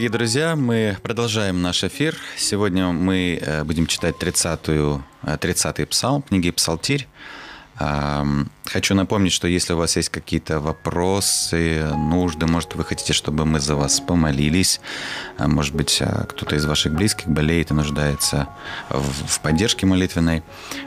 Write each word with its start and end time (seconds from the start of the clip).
Дорогие 0.00 0.18
друзья, 0.18 0.56
мы 0.56 0.96
продолжаем 1.02 1.60
наш 1.60 1.84
эфир. 1.84 2.16
Сегодня 2.34 2.86
мы 2.86 3.38
э, 3.38 3.64
будем 3.64 3.86
читать 3.86 4.14
30-ю, 4.18 5.04
30-й 5.24 5.84
псалм 5.84 6.22
книги 6.22 6.50
«Псалтирь». 6.50 7.06
Хочу 7.76 8.94
напомнить, 8.94 9.32
что 9.32 9.46
если 9.46 9.74
у 9.74 9.76
вас 9.76 9.96
есть 9.96 10.08
какие-то 10.08 10.60
вопросы, 10.60 11.86
нужды, 11.94 12.46
может, 12.46 12.74
вы 12.76 12.84
хотите, 12.84 13.12
чтобы 13.12 13.44
мы 13.44 13.60
за 13.60 13.74
вас 13.74 14.00
помолились, 14.00 14.80
а, 15.38 15.48
может 15.48 15.74
быть, 15.74 15.98
а, 16.00 16.26
кто-то 16.26 16.56
из 16.56 16.64
ваших 16.64 16.94
близких 16.94 17.28
болеет 17.28 17.70
и 17.70 17.74
нуждается 17.74 18.48
в 18.88 19.40
поддержке 19.40 19.86
молитвенной, 19.86 20.42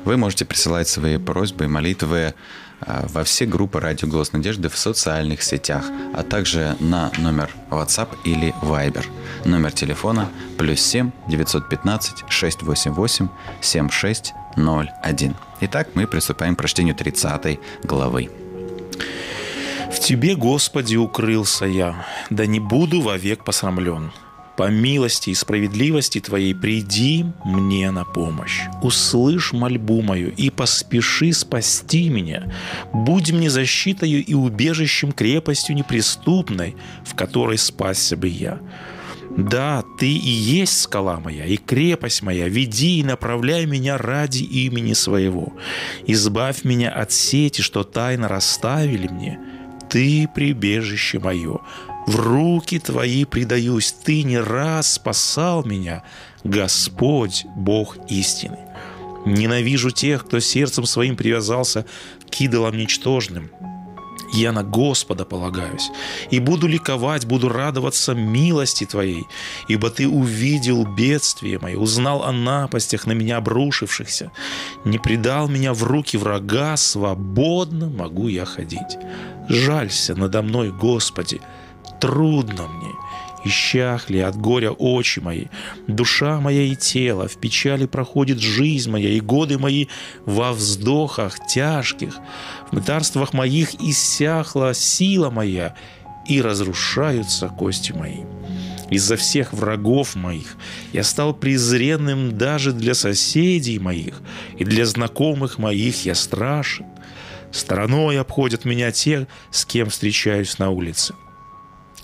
вы 0.05 0.17
можете 0.17 0.45
присылать 0.45 0.87
свои 0.87 1.17
просьбы 1.17 1.65
и 1.65 1.67
молитвы 1.67 2.35
во 2.81 3.23
все 3.23 3.45
группы 3.45 3.79
«Радио 3.79 4.07
Голос 4.07 4.33
Надежды» 4.33 4.69
в 4.69 4.77
социальных 4.77 5.43
сетях, 5.43 5.85
а 6.13 6.23
также 6.23 6.75
на 6.79 7.11
номер 7.17 7.49
WhatsApp 7.69 8.09
или 8.25 8.53
Viber. 8.61 9.05
Номер 9.45 9.71
телефона 9.71 10.29
плюс 10.57 10.81
7 10.81 11.11
915 11.27 12.25
688 12.27 13.27
7601. 13.61 15.35
Итак, 15.61 15.89
мы 15.93 16.07
приступаем 16.07 16.55
к 16.55 16.57
прочтению 16.57 16.95
30 16.95 17.59
главы. 17.83 18.29
В 19.91 19.99
Тебе, 19.99 20.35
Господи, 20.35 20.95
укрылся 20.95 21.65
я, 21.65 22.05
да 22.29 22.45
не 22.45 22.59
буду 22.59 23.01
вовек 23.01 23.43
посрамлен. 23.43 24.11
По 24.57 24.69
милости 24.69 25.31
и 25.31 25.35
справедливости 25.35 26.19
Твоей 26.19 26.53
приди 26.53 27.25
мне 27.43 27.89
на 27.89 28.05
помощь. 28.05 28.61
Услышь 28.83 29.51
мольбу 29.51 30.01
мою 30.01 30.31
и 30.31 30.51
поспеши 30.51 31.33
спасти 31.33 32.09
меня. 32.09 32.53
Будь 32.93 33.31
мне 33.31 33.49
защитою 33.49 34.23
и 34.23 34.33
убежищем 34.33 35.11
крепостью 35.11 35.75
неприступной, 35.75 36.75
в 37.03 37.15
которой 37.15 37.57
спасся 37.57 38.15
бы 38.15 38.27
я. 38.27 38.59
Да, 39.35 39.83
Ты 39.97 40.11
и 40.11 40.29
есть 40.29 40.81
скала 40.81 41.19
моя, 41.19 41.45
и 41.45 41.57
крепость 41.57 42.21
моя, 42.21 42.47
веди 42.47 42.99
и 42.99 43.03
направляй 43.03 43.65
меня 43.65 43.97
ради 43.97 44.43
имени 44.43 44.93
своего. 44.93 45.53
Избавь 46.05 46.63
меня 46.63 46.91
от 46.91 47.11
сети, 47.11 47.61
что 47.61 47.83
тайно 47.83 48.27
расставили 48.27 49.07
мне. 49.07 49.39
Ты 49.89 50.27
прибежище 50.33 51.17
мое, 51.19 51.61
в 52.05 52.15
руки 52.15 52.79
Твои 52.79 53.25
предаюсь, 53.25 53.91
Ты 53.91 54.23
не 54.23 54.39
раз 54.39 54.93
спасал 54.93 55.63
меня, 55.63 56.03
Господь, 56.43 57.45
Бог 57.55 57.97
истины. 58.09 58.57
Ненавижу 59.25 59.91
тех, 59.91 60.25
кто 60.25 60.39
сердцем 60.39 60.85
своим 60.85 61.15
привязался 61.15 61.85
к 62.29 62.41
идолам 62.41 62.77
ничтожным. 62.77 63.51
Я 64.33 64.51
на 64.51 64.63
Господа 64.63 65.25
полагаюсь, 65.25 65.91
и 66.31 66.39
буду 66.39 66.65
ликовать, 66.65 67.23
буду 67.23 67.49
радоваться 67.49 68.15
милости 68.15 68.83
Твоей, 68.83 69.27
ибо 69.67 69.91
Ты 69.91 70.07
увидел 70.07 70.85
бедствие 70.87 71.59
мое, 71.59 71.77
узнал 71.77 72.23
о 72.23 72.31
напастях 72.31 73.05
на 73.05 73.11
меня 73.11 73.37
обрушившихся, 73.37 74.31
не 74.85 74.97
предал 74.97 75.47
меня 75.47 75.73
в 75.75 75.83
руки 75.83 76.17
врага, 76.17 76.77
свободно 76.77 77.89
могу 77.89 78.27
я 78.27 78.45
ходить. 78.45 78.97
Жалься 79.49 80.15
надо 80.15 80.41
мной, 80.41 80.71
Господи, 80.71 81.39
трудно 82.03 82.67
мне, 82.67 82.91
Исчахли 83.45 84.17
от 84.17 84.35
горя 84.35 84.71
очи 84.71 85.21
мои, 85.21 85.45
душа 85.87 86.41
моя 86.41 86.63
и 86.63 86.75
тело, 86.75 87.29
в 87.29 87.37
печали 87.37 87.85
проходит 87.85 88.39
жизнь 88.39 88.91
моя, 88.91 89.09
и 89.09 89.21
годы 89.21 89.57
мои 89.57 89.87
во 90.25 90.51
вздохах 90.51 91.37
тяжких, 91.47 92.17
в 92.69 92.73
мытарствах 92.75 93.31
моих 93.31 93.75
иссяхла 93.75 94.73
сила 94.73 95.29
моя, 95.29 95.75
и 96.27 96.41
разрушаются 96.41 97.47
кости 97.47 97.93
мои. 97.93 98.25
Из-за 98.89 99.15
всех 99.15 99.53
врагов 99.53 100.15
моих 100.15 100.57
я 100.91 101.03
стал 101.03 101.33
презренным 101.33 102.37
даже 102.37 102.73
для 102.73 102.95
соседей 102.95 103.79
моих, 103.79 104.21
и 104.57 104.65
для 104.65 104.85
знакомых 104.85 105.57
моих 105.57 106.03
я 106.03 106.15
страшен. 106.15 106.85
Стороной 107.51 108.19
обходят 108.19 108.65
меня 108.65 108.91
те, 108.91 109.25
с 109.51 109.63
кем 109.63 109.89
встречаюсь 109.89 110.59
на 110.59 110.69
улице. 110.69 111.13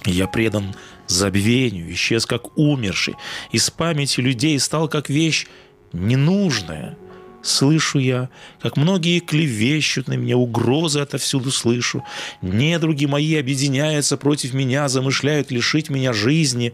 Я 0.05 0.27
предан 0.27 0.75
забвению, 1.07 1.91
исчез 1.93 2.25
как 2.25 2.57
умерший, 2.57 3.15
из 3.51 3.69
памяти 3.69 4.21
людей 4.21 4.59
стал 4.59 4.87
как 4.87 5.09
вещь 5.09 5.47
ненужная. 5.93 6.97
Слышу 7.41 7.99
я, 7.99 8.29
как 8.61 8.75
многие 8.75 9.19
клевещут 9.19 10.07
на 10.07 10.13
меня, 10.13 10.37
угрозы 10.37 10.99
отовсюду 10.99 11.51
слышу. 11.51 12.03
Недруги 12.41 13.05
мои 13.05 13.35
объединяются 13.35 14.17
против 14.17 14.53
меня, 14.53 14.89
замышляют 14.89 15.49
лишить 15.49 15.89
меня 15.89 16.11
жизни. 16.11 16.73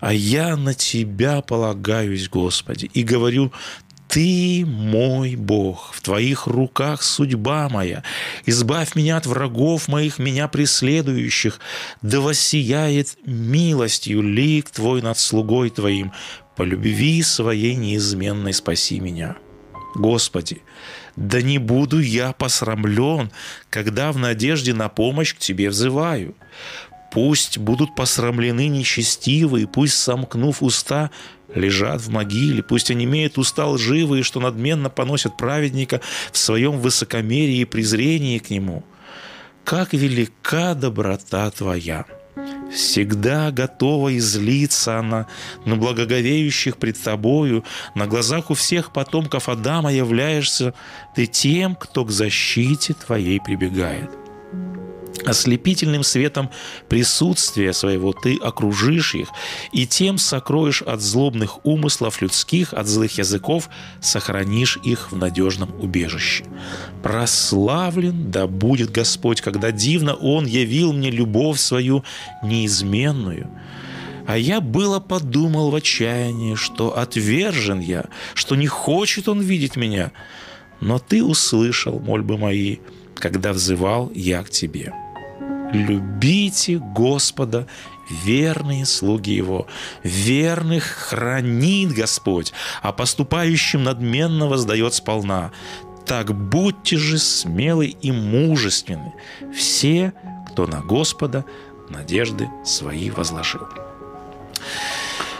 А 0.00 0.12
я 0.12 0.56
на 0.56 0.74
Тебя 0.74 1.42
полагаюсь, 1.42 2.28
Господи, 2.28 2.90
и 2.94 3.02
говорю, 3.02 3.52
ты 4.08 4.64
мой 4.66 5.36
Бог, 5.36 5.92
в 5.92 6.00
Твоих 6.00 6.46
руках 6.46 7.02
судьба 7.02 7.68
моя. 7.68 8.02
Избавь 8.46 8.94
меня 8.94 9.18
от 9.18 9.26
врагов 9.26 9.86
моих, 9.86 10.18
меня 10.18 10.48
преследующих. 10.48 11.60
Да 12.00 12.20
воссияет 12.20 13.18
милостью 13.26 14.22
лик 14.22 14.70
Твой 14.70 15.02
над 15.02 15.18
слугой 15.18 15.70
Твоим. 15.70 16.12
По 16.56 16.62
любви 16.62 17.22
своей 17.22 17.74
неизменной 17.74 18.54
спаси 18.54 18.98
меня. 18.98 19.36
Господи, 19.94 20.62
да 21.14 21.42
не 21.42 21.58
буду 21.58 22.00
я 22.00 22.32
посрамлен, 22.32 23.30
когда 23.70 24.10
в 24.10 24.18
надежде 24.18 24.72
на 24.72 24.88
помощь 24.88 25.34
к 25.34 25.38
Тебе 25.38 25.68
взываю. 25.68 26.34
Пусть 27.12 27.58
будут 27.58 27.94
посрамлены 27.94 28.68
нечестивые, 28.68 29.66
пусть, 29.66 29.94
сомкнув 29.94 30.62
уста, 30.62 31.10
лежат 31.54 32.00
в 32.00 32.10
могиле, 32.10 32.62
пусть 32.62 32.90
они 32.90 33.04
имеют 33.04 33.38
уста 33.38 33.66
лживые, 33.66 34.22
что 34.22 34.40
надменно 34.40 34.90
поносят 34.90 35.36
праведника 35.36 36.00
в 36.32 36.38
своем 36.38 36.78
высокомерии 36.78 37.60
и 37.60 37.64
презрении 37.64 38.38
к 38.38 38.50
нему. 38.50 38.84
Как 39.64 39.92
велика 39.92 40.74
доброта 40.74 41.50
Твоя! 41.50 42.04
Всегда 42.72 43.50
готова 43.50 44.16
излиться 44.16 44.98
она 44.98 45.26
на 45.64 45.76
благоговеющих 45.76 46.76
пред 46.76 47.02
Тобою, 47.02 47.64
на 47.94 48.06
глазах 48.06 48.50
у 48.50 48.54
всех 48.54 48.92
потомков 48.92 49.48
Адама 49.48 49.92
являешься 49.92 50.74
Ты 51.16 51.26
тем, 51.26 51.74
кто 51.74 52.04
к 52.04 52.10
защите 52.10 52.94
Твоей 52.94 53.40
прибегает– 53.40 54.10
Ослепительным 55.28 56.04
светом 56.04 56.48
присутствия 56.88 57.74
своего 57.74 58.14
ты 58.14 58.38
окружишь 58.38 59.14
их, 59.14 59.28
и 59.72 59.86
тем 59.86 60.16
сокроешь 60.16 60.80
от 60.80 61.02
злобных 61.02 61.66
умыслов 61.66 62.22
людских, 62.22 62.72
от 62.72 62.86
злых 62.86 63.18
языков, 63.18 63.68
сохранишь 64.00 64.78
их 64.84 65.12
в 65.12 65.16
надежном 65.16 65.78
убежище. 65.80 66.44
Прославлен 67.02 68.30
да 68.30 68.46
будет 68.46 68.90
Господь, 68.90 69.42
когда 69.42 69.70
дивно 69.70 70.14
Он 70.14 70.46
явил 70.46 70.94
мне 70.94 71.10
любовь 71.10 71.60
свою 71.60 72.04
неизменную. 72.42 73.50
А 74.26 74.38
я 74.38 74.62
было 74.62 74.98
подумал 74.98 75.70
в 75.70 75.74
отчаянии, 75.74 76.54
что 76.54 76.98
отвержен 76.98 77.80
я, 77.80 78.06
что 78.32 78.56
не 78.56 78.66
хочет 78.66 79.28
он 79.28 79.40
видеть 79.42 79.76
меня. 79.76 80.10
Но 80.80 80.98
ты 80.98 81.22
услышал 81.22 81.98
мольбы 81.98 82.38
мои, 82.38 82.78
когда 83.14 83.52
взывал 83.52 84.10
я 84.14 84.42
к 84.42 84.48
тебе. 84.48 84.94
Любите 85.72 86.78
Господа, 86.78 87.66
верные 88.24 88.86
слуги 88.86 89.30
Его. 89.30 89.66
Верных 90.02 90.84
хранит 90.84 91.92
Господь, 91.92 92.52
а 92.82 92.92
поступающим 92.92 93.84
надменно 93.84 94.46
воздает 94.46 94.94
сполна. 94.94 95.52
Так 96.06 96.34
будьте 96.34 96.96
же 96.96 97.18
смелы 97.18 97.86
и 97.86 98.12
мужественны, 98.12 99.12
все, 99.54 100.14
кто 100.50 100.66
на 100.66 100.80
Господа 100.80 101.44
надежды 101.90 102.48
свои 102.64 103.10
возложил. 103.10 103.68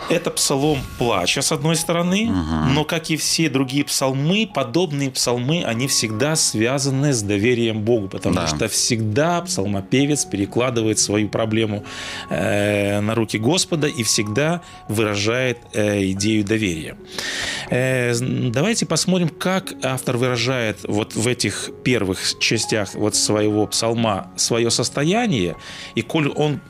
Это 0.09 0.31
псалом 0.31 0.79
плача, 0.99 1.43
с 1.43 1.53
одной 1.53 1.77
стороны, 1.77 2.31
угу. 2.31 2.71
но, 2.73 2.85
как 2.85 3.11
и 3.11 3.17
все 3.17 3.49
другие 3.49 3.85
псалмы, 3.85 4.49
подобные 4.53 5.11
псалмы, 5.11 5.65
они 5.65 5.87
всегда 5.87 6.37
связаны 6.37 7.13
с 7.13 7.23
доверием 7.23 7.83
Богу, 7.83 8.09
потому 8.09 8.37
да. 8.37 8.47
что 8.47 8.69
всегда 8.69 9.41
псалмопевец 9.43 10.25
перекладывает 10.25 10.99
свою 10.99 11.29
проблему 11.29 11.85
э, 12.31 13.01
на 13.01 13.15
руки 13.15 13.39
Господа 13.39 13.87
и 13.87 14.03
всегда 14.03 14.63
выражает 14.89 15.59
э, 15.75 16.11
идею 16.13 16.45
доверия. 16.45 16.97
Э, 17.71 18.15
давайте 18.19 18.87
посмотрим, 18.87 19.29
как 19.29 19.75
автор 19.83 20.17
выражает 20.17 20.79
вот 20.89 21.15
в 21.15 21.27
этих 21.27 21.71
первых 21.85 22.39
частях 22.39 22.95
вот 22.95 23.15
своего 23.15 23.67
псалма 23.67 24.31
свое 24.37 24.71
состояние, 24.71 25.57
и 25.95 26.03
коль 26.03 26.29
он 26.29 26.61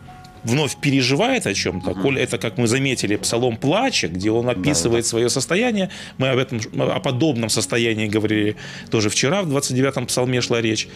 вновь 0.44 0.76
переживает 0.76 1.46
о 1.46 1.54
чем-то, 1.54 1.90
угу. 1.90 2.00
коль 2.00 2.18
это, 2.18 2.38
как 2.38 2.58
мы 2.58 2.66
заметили, 2.66 3.16
псалом 3.16 3.56
плача, 3.56 4.08
где 4.08 4.30
он 4.30 4.48
описывает 4.48 5.04
да, 5.04 5.08
свое 5.08 5.28
состояние, 5.28 5.90
мы 6.18 6.28
об 6.28 6.38
этом, 6.38 6.60
о 6.78 7.00
подобном 7.00 7.48
состоянии 7.48 8.06
говорили 8.06 8.56
тоже 8.90 9.10
вчера, 9.10 9.42
в 9.42 9.54
29-м 9.54 10.06
псалме 10.06 10.40
шла 10.40 10.60
речь. 10.60 10.88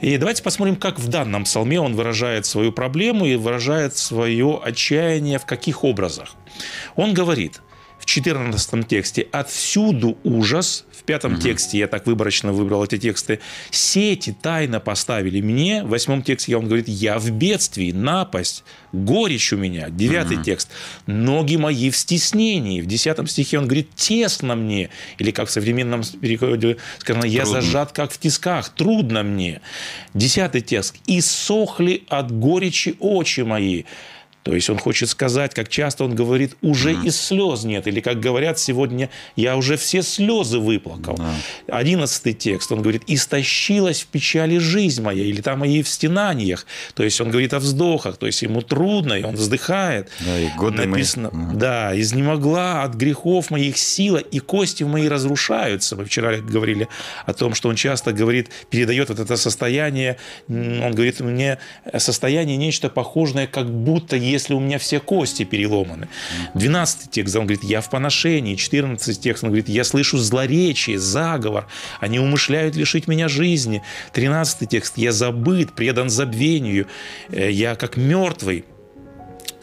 И 0.00 0.16
давайте 0.16 0.42
посмотрим, 0.42 0.76
как 0.76 0.98
в 0.98 1.08
данном 1.08 1.44
псалме 1.44 1.80
он 1.80 1.94
выражает 1.94 2.46
свою 2.46 2.72
проблему 2.72 3.26
и 3.26 3.36
выражает 3.36 3.96
свое 3.96 4.60
отчаяние 4.62 5.38
в 5.38 5.46
каких 5.46 5.84
образах. 5.84 6.34
Он 6.96 7.14
говорит 7.14 7.60
в 7.98 8.06
14 8.06 8.88
тексте 8.88 9.28
«Отсюду 9.32 10.18
ужас, 10.24 10.86
пятом 11.08 11.32
угу. 11.32 11.40
тексте, 11.40 11.78
я 11.78 11.88
так 11.88 12.06
выборочно 12.06 12.52
выбрал 12.52 12.84
эти 12.84 12.98
тексты, 12.98 13.40
сети 13.70 14.36
тайно 14.42 14.78
поставили 14.78 15.40
мне. 15.40 15.82
В 15.82 15.88
восьмом 15.88 16.22
тексте 16.22 16.54
он 16.54 16.66
говорит, 16.66 16.86
я 16.86 17.18
в 17.18 17.30
бедствии, 17.30 17.92
напасть, 17.92 18.62
горечь 18.92 19.54
у 19.54 19.56
меня. 19.56 19.88
Девятый 19.88 20.36
угу. 20.36 20.44
текст, 20.44 20.68
ноги 21.06 21.56
мои 21.56 21.88
в 21.88 21.96
стеснении. 21.96 22.82
В 22.82 22.86
десятом 22.86 23.26
стихе 23.26 23.58
он 23.58 23.64
говорит, 23.64 23.94
тесно 23.94 24.54
мне. 24.54 24.90
Или 25.16 25.30
как 25.30 25.48
в 25.48 25.50
современном 25.50 26.02
переводе 26.04 26.76
сказано, 26.98 27.24
я 27.24 27.44
трудно. 27.44 27.62
зажат 27.62 27.92
как 27.92 28.12
в 28.12 28.18
тисках, 28.18 28.68
трудно 28.68 29.22
мне. 29.22 29.62
Десятый 30.12 30.60
текст, 30.60 30.94
и 31.06 31.22
сохли 31.22 32.04
от 32.08 32.30
горечи 32.30 32.96
очи 33.00 33.40
мои. 33.40 33.84
То 34.42 34.54
есть 34.54 34.70
он 34.70 34.78
хочет 34.78 35.08
сказать, 35.08 35.54
как 35.54 35.68
часто 35.68 36.04
он 36.04 36.14
говорит, 36.14 36.56
уже 36.62 36.92
mm. 36.92 37.06
и 37.06 37.10
слез 37.10 37.64
нет. 37.64 37.86
Или 37.86 38.00
как 38.00 38.20
говорят 38.20 38.58
сегодня, 38.58 39.10
я 39.36 39.56
уже 39.56 39.76
все 39.76 40.02
слезы 40.02 40.58
выплакал. 40.58 41.18
Одиннадцатый 41.66 42.32
текст, 42.32 42.72
он 42.72 42.80
говорит, 42.80 43.02
истощилась 43.06 44.02
в 44.02 44.06
печали 44.06 44.58
жизнь 44.58 45.02
моя. 45.02 45.24
Или 45.24 45.40
там 45.40 45.64
и 45.64 45.82
в 45.82 45.88
стенаниях. 45.88 46.66
То 46.94 47.02
есть 47.02 47.20
он 47.20 47.30
говорит 47.30 47.52
о 47.52 47.58
вздохах. 47.58 48.16
То 48.16 48.26
есть 48.26 48.42
ему 48.42 48.62
трудно, 48.62 49.14
и 49.14 49.22
он 49.22 49.34
вздыхает. 49.34 50.08
Да, 50.20 50.38
и 50.38 50.48
годы 50.56 50.86
Написано, 50.86 51.30
мои. 51.30 51.56
да, 51.56 52.00
изнемогла 52.00 52.84
от 52.84 52.94
грехов 52.94 53.50
моих 53.50 53.76
сила, 53.76 54.18
и 54.18 54.38
кости 54.38 54.82
мои 54.84 55.08
разрушаются. 55.08 55.96
Мы 55.96 56.04
вчера 56.04 56.36
говорили 56.36 56.88
о 57.26 57.34
том, 57.34 57.54
что 57.54 57.68
он 57.68 57.76
часто 57.76 58.12
говорит, 58.12 58.48
передает 58.70 59.08
вот 59.10 59.18
это 59.18 59.36
состояние. 59.36 60.16
Он 60.48 60.92
говорит, 60.92 61.20
мне 61.20 61.58
состояние 61.98 62.56
нечто 62.56 62.88
похожее, 62.88 63.46
как 63.46 63.70
будто 63.70 64.16
если 64.30 64.54
у 64.54 64.60
меня 64.60 64.78
все 64.78 65.00
кости 65.00 65.44
переломаны. 65.44 66.08
12 66.54 67.10
текст, 67.10 67.36
он 67.36 67.46
говорит, 67.46 67.64
я 67.64 67.80
в 67.80 67.90
поношении. 67.90 68.54
14 68.54 69.20
текст, 69.20 69.44
он 69.44 69.50
говорит, 69.50 69.68
я 69.68 69.84
слышу 69.84 70.18
злоречие, 70.18 70.98
заговор. 70.98 71.66
Они 72.00 72.18
умышляют 72.18 72.76
лишить 72.76 73.08
меня 73.08 73.28
жизни. 73.28 73.82
13 74.12 74.68
текст, 74.68 74.96
я 74.96 75.12
забыт, 75.12 75.72
предан 75.72 76.10
забвению. 76.10 76.86
Э, 77.30 77.50
я 77.50 77.74
как 77.74 77.96
мертвый. 77.96 78.64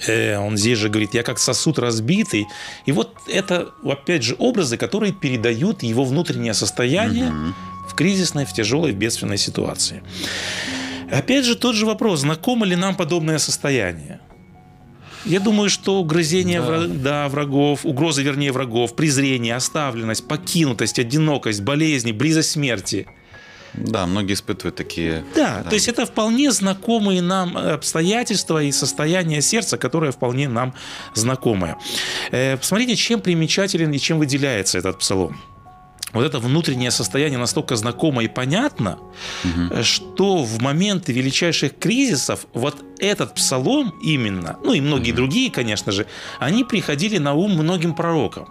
Э, 0.07 0.37
он 0.37 0.57
здесь 0.57 0.77
же 0.77 0.89
говорит, 0.89 1.13
я 1.13 1.23
как 1.23 1.39
сосуд 1.39 1.79
разбитый. 1.79 2.47
И 2.85 2.91
вот 2.91 3.15
это, 3.27 3.69
опять 3.83 4.23
же, 4.23 4.35
образы, 4.37 4.77
которые 4.77 5.13
передают 5.13 5.83
его 5.83 6.03
внутреннее 6.03 6.53
состояние 6.53 7.29
угу. 7.29 7.53
в 7.89 7.95
кризисной, 7.95 8.45
в 8.45 8.53
тяжелой, 8.53 8.91
в 8.91 8.95
бедственной 8.95 9.37
ситуации. 9.37 10.03
Опять 11.11 11.45
же, 11.45 11.55
тот 11.55 11.75
же 11.75 11.85
вопрос, 11.85 12.21
знакомо 12.21 12.65
ли 12.65 12.75
нам 12.75 12.95
подобное 12.95 13.37
состояние? 13.37 14.19
Я 15.25 15.39
думаю, 15.39 15.69
что 15.69 15.99
угрызение 15.99 16.61
да. 16.61 16.65
Враг, 16.65 17.01
да, 17.01 17.29
врагов, 17.29 17.85
угроза, 17.85 18.21
вернее, 18.21 18.51
врагов, 18.51 18.95
презрение, 18.95 19.55
оставленность, 19.55 20.27
покинутость, 20.27 20.99
одинокость, 20.99 21.61
болезни, 21.61 22.11
близость 22.11 22.51
смерти. 22.51 23.07
Да, 23.73 24.05
многие 24.05 24.33
испытывают 24.33 24.75
такие. 24.75 25.25
Да, 25.35 25.61
да, 25.63 25.69
то 25.69 25.75
есть 25.75 25.87
это 25.87 26.05
вполне 26.05 26.51
знакомые 26.51 27.21
нам 27.21 27.57
обстоятельства 27.57 28.63
и 28.63 28.71
состояние 28.71 29.41
сердца, 29.41 29.77
которое 29.77 30.11
вполне 30.11 30.47
нам 30.47 30.73
знакомое. 31.13 31.77
Э, 32.31 32.55
посмотрите, 32.55 32.95
чем 32.95 33.19
примечателен 33.19 33.91
и 33.91 33.99
чем 33.99 34.19
выделяется 34.19 34.77
этот 34.77 34.99
псалом 34.99 35.37
вот 36.15 36.25
это 36.25 36.39
внутреннее 36.39 36.91
состояние 36.91 37.37
настолько 37.37 37.75
знакомо 37.75 38.23
и 38.23 38.27
понятно, 38.27 38.99
угу. 39.43 39.83
что 39.83 40.43
в 40.43 40.61
моменты 40.61 41.13
величайших 41.13 41.77
кризисов 41.77 42.47
вот 42.53 42.75
этот 42.99 43.35
псалом 43.35 43.93
именно, 44.01 44.57
ну 44.63 44.73
и 44.73 44.81
многие 44.81 45.11
угу. 45.11 45.17
другие, 45.17 45.51
конечно 45.51 45.91
же, 45.91 46.07
они 46.39 46.63
приходили 46.63 47.17
на 47.17 47.33
ум 47.33 47.51
многим 47.51 47.93
пророкам. 47.93 48.47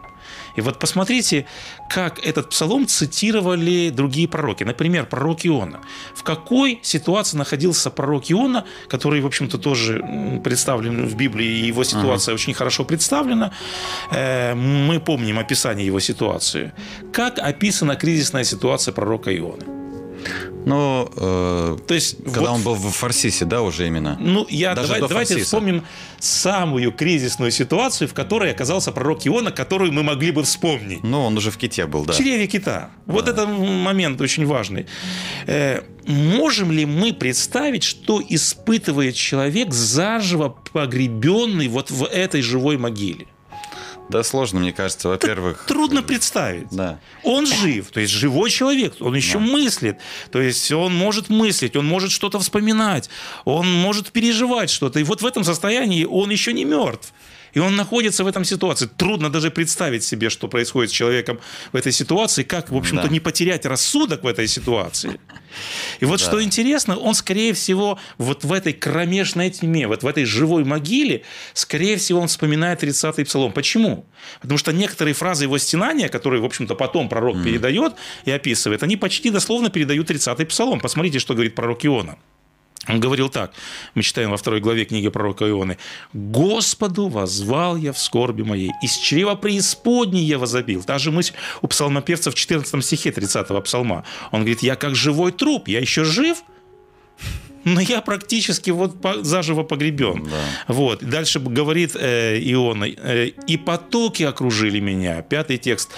И 0.56 0.60
вот 0.60 0.78
посмотрите, 0.78 1.46
как 1.90 2.18
этот 2.18 2.50
псалом 2.50 2.86
цитировали 2.86 3.90
другие 3.90 4.28
пророки. 4.28 4.64
Например, 4.64 5.06
пророк 5.06 5.46
Иона. 5.46 5.80
В 6.14 6.22
какой 6.22 6.80
ситуации 6.82 7.36
находился 7.36 7.90
пророк 7.90 8.30
Иона, 8.30 8.64
который, 8.88 9.20
в 9.20 9.26
общем-то, 9.26 9.58
тоже 9.58 10.02
представлен 10.42 11.06
в 11.06 11.14
Библии, 11.16 11.46
и 11.46 11.66
его 11.66 11.84
ситуация 11.84 12.32
ага. 12.32 12.40
очень 12.40 12.54
хорошо 12.54 12.84
представлена. 12.84 13.52
Э, 14.10 14.54
мы 14.54 15.00
помним 15.00 15.38
описание 15.38 15.86
его 15.86 16.00
ситуации. 16.00 16.72
Как 17.12 17.38
описана 17.38 17.96
кризисная 17.96 18.44
ситуация 18.44 18.92
пророка 18.92 19.36
Ионы? 19.36 19.83
Ну, 20.66 21.10
э, 21.16 21.76
то 21.86 21.94
есть, 21.94 22.16
когда 22.24 22.40
вот, 22.40 22.50
он 22.50 22.62
был 22.62 22.74
в 22.74 22.90
Фарсисе, 22.90 23.44
да, 23.44 23.62
уже 23.62 23.86
именно. 23.86 24.16
Ну, 24.20 24.46
я 24.48 24.74
Даже 24.74 24.94
давай, 24.94 25.08
давайте 25.08 25.42
вспомним 25.42 25.84
самую 26.18 26.92
кризисную 26.92 27.50
ситуацию, 27.50 28.08
в 28.08 28.14
которой 28.14 28.50
оказался 28.50 28.92
пророк 28.92 29.26
Иона, 29.26 29.50
которую 29.50 29.92
мы 29.92 30.02
могли 30.02 30.30
бы 30.30 30.42
вспомнить. 30.42 31.02
Ну, 31.02 31.24
он 31.24 31.36
уже 31.36 31.50
в 31.50 31.58
ките 31.58 31.86
был, 31.86 32.04
да. 32.04 32.12
В 32.12 32.16
чреве 32.16 32.46
кита. 32.46 32.90
Да. 33.06 33.12
Вот 33.12 33.28
это 33.28 33.46
момент 33.46 34.20
очень 34.20 34.46
важный. 34.46 34.86
Э, 35.46 35.82
можем 36.06 36.72
ли 36.72 36.86
мы 36.86 37.12
представить, 37.12 37.82
что 37.82 38.22
испытывает 38.26 39.14
человек 39.14 39.72
заживо 39.72 40.56
погребенный 40.72 41.68
вот 41.68 41.90
в 41.90 42.04
этой 42.04 42.42
живой 42.42 42.78
могиле? 42.78 43.26
Да, 44.08 44.22
сложно, 44.22 44.60
мне 44.60 44.72
кажется, 44.72 45.08
во-первых. 45.08 45.64
Трудно 45.66 46.02
представить. 46.02 46.68
Да. 46.70 46.98
Он 47.22 47.46
жив, 47.46 47.90
то 47.90 48.00
есть 48.00 48.12
живой 48.12 48.50
человек, 48.50 48.96
он 49.00 49.14
еще 49.14 49.38
Да. 49.38 49.46
мыслит, 49.46 49.98
то 50.30 50.40
есть 50.40 50.70
он 50.72 50.94
может 50.94 51.30
мыслить, 51.30 51.74
он 51.76 51.86
может 51.86 52.10
что-то 52.10 52.38
вспоминать, 52.38 53.08
он 53.44 53.70
может 53.72 54.12
переживать 54.12 54.70
что-то. 54.70 55.00
И 55.00 55.04
вот 55.04 55.22
в 55.22 55.26
этом 55.26 55.42
состоянии 55.44 56.04
он 56.04 56.30
еще 56.30 56.52
не 56.52 56.64
мертв. 56.64 57.12
И 57.54 57.60
он 57.60 57.76
находится 57.76 58.24
в 58.24 58.26
этом 58.26 58.44
ситуации. 58.44 58.88
Трудно 58.96 59.30
даже 59.30 59.50
представить 59.50 60.04
себе, 60.04 60.28
что 60.30 60.48
происходит 60.48 60.90
с 60.90 60.92
человеком 60.92 61.38
в 61.72 61.76
этой 61.76 61.92
ситуации, 61.92 62.42
как, 62.42 62.70
в 62.70 62.76
общем-то, 62.76 63.04
Да. 63.04 63.08
не 63.08 63.20
потерять 63.20 63.64
рассудок 63.64 64.24
в 64.24 64.26
этой 64.26 64.46
ситуации. 64.48 65.20
И 66.00 66.04
вот 66.04 66.18
Да. 66.20 66.26
что 66.26 66.42
интересно, 66.42 66.96
он, 66.96 67.14
скорее 67.14 67.52
всего, 67.52 67.98
вот 68.18 68.44
в 68.44 68.52
этой 68.52 68.72
кромешной 68.72 69.50
тьме, 69.50 69.86
вот 69.86 70.02
в 70.02 70.06
этой 70.06 70.24
живой 70.24 70.64
могиле, 70.64 71.22
скорее 71.52 71.96
всего, 71.96 72.20
он 72.20 72.26
вспоминает 72.28 72.82
30-й 72.82 73.24
псалом. 73.24 73.52
Почему? 73.52 74.04
Потому 74.40 74.58
что 74.58 74.72
некоторые 74.72 75.14
фразы 75.14 75.44
его 75.44 75.58
стенания, 75.58 76.08
которые, 76.08 76.40
в 76.42 76.44
общем-то, 76.44 76.74
потом 76.74 77.08
пророк 77.08 77.42
передает 77.44 77.94
и 78.24 78.30
описывает, 78.32 78.82
они 78.82 78.96
почти 78.96 79.30
дословно 79.30 79.70
передают 79.70 80.10
30-й 80.10 80.46
псалом. 80.46 80.80
Посмотрите, 80.80 81.18
что 81.20 81.34
говорит 81.34 81.54
пророк 81.54 81.86
Иона. 81.86 82.18
Он 82.88 83.00
говорил 83.00 83.28
так, 83.28 83.52
мы 83.94 84.02
читаем 84.02 84.30
во 84.30 84.36
второй 84.36 84.60
главе 84.60 84.84
книги 84.84 85.08
пророка 85.08 85.48
Ионы. 85.48 85.78
«Господу 86.12 87.08
возвал 87.08 87.76
я 87.76 87.92
в 87.92 87.98
скорби 87.98 88.42
моей, 88.42 88.72
из 88.82 88.96
чрева 88.96 89.34
преисподней 89.34 90.24
я 90.24 90.38
возобил». 90.38 90.82
Та 90.82 90.98
же 90.98 91.10
мысль 91.10 91.34
у 91.62 91.68
псалмопевца 91.68 92.30
в 92.30 92.34
14 92.34 92.84
стихе 92.84 93.12
30 93.12 93.64
псалма. 93.64 94.04
Он 94.32 94.40
говорит, 94.40 94.62
я 94.62 94.76
как 94.76 94.94
живой 94.94 95.32
труп, 95.32 95.68
я 95.68 95.80
еще 95.80 96.04
жив, 96.04 96.42
но 97.64 97.80
я 97.80 98.00
практически 98.00 98.70
вот 98.70 98.96
заживо 99.22 99.62
погребен. 99.62 100.24
Да. 100.24 100.74
Вот. 100.74 101.02
Дальше 101.02 101.40
говорит 101.40 101.96
э, 101.98 102.38
Иона, 102.40 102.84
э, 102.84 103.30
«И 103.46 103.56
потоки 103.56 104.22
окружили 104.22 104.80
меня». 104.80 105.22
Пятый 105.22 105.58
текст 105.58 105.90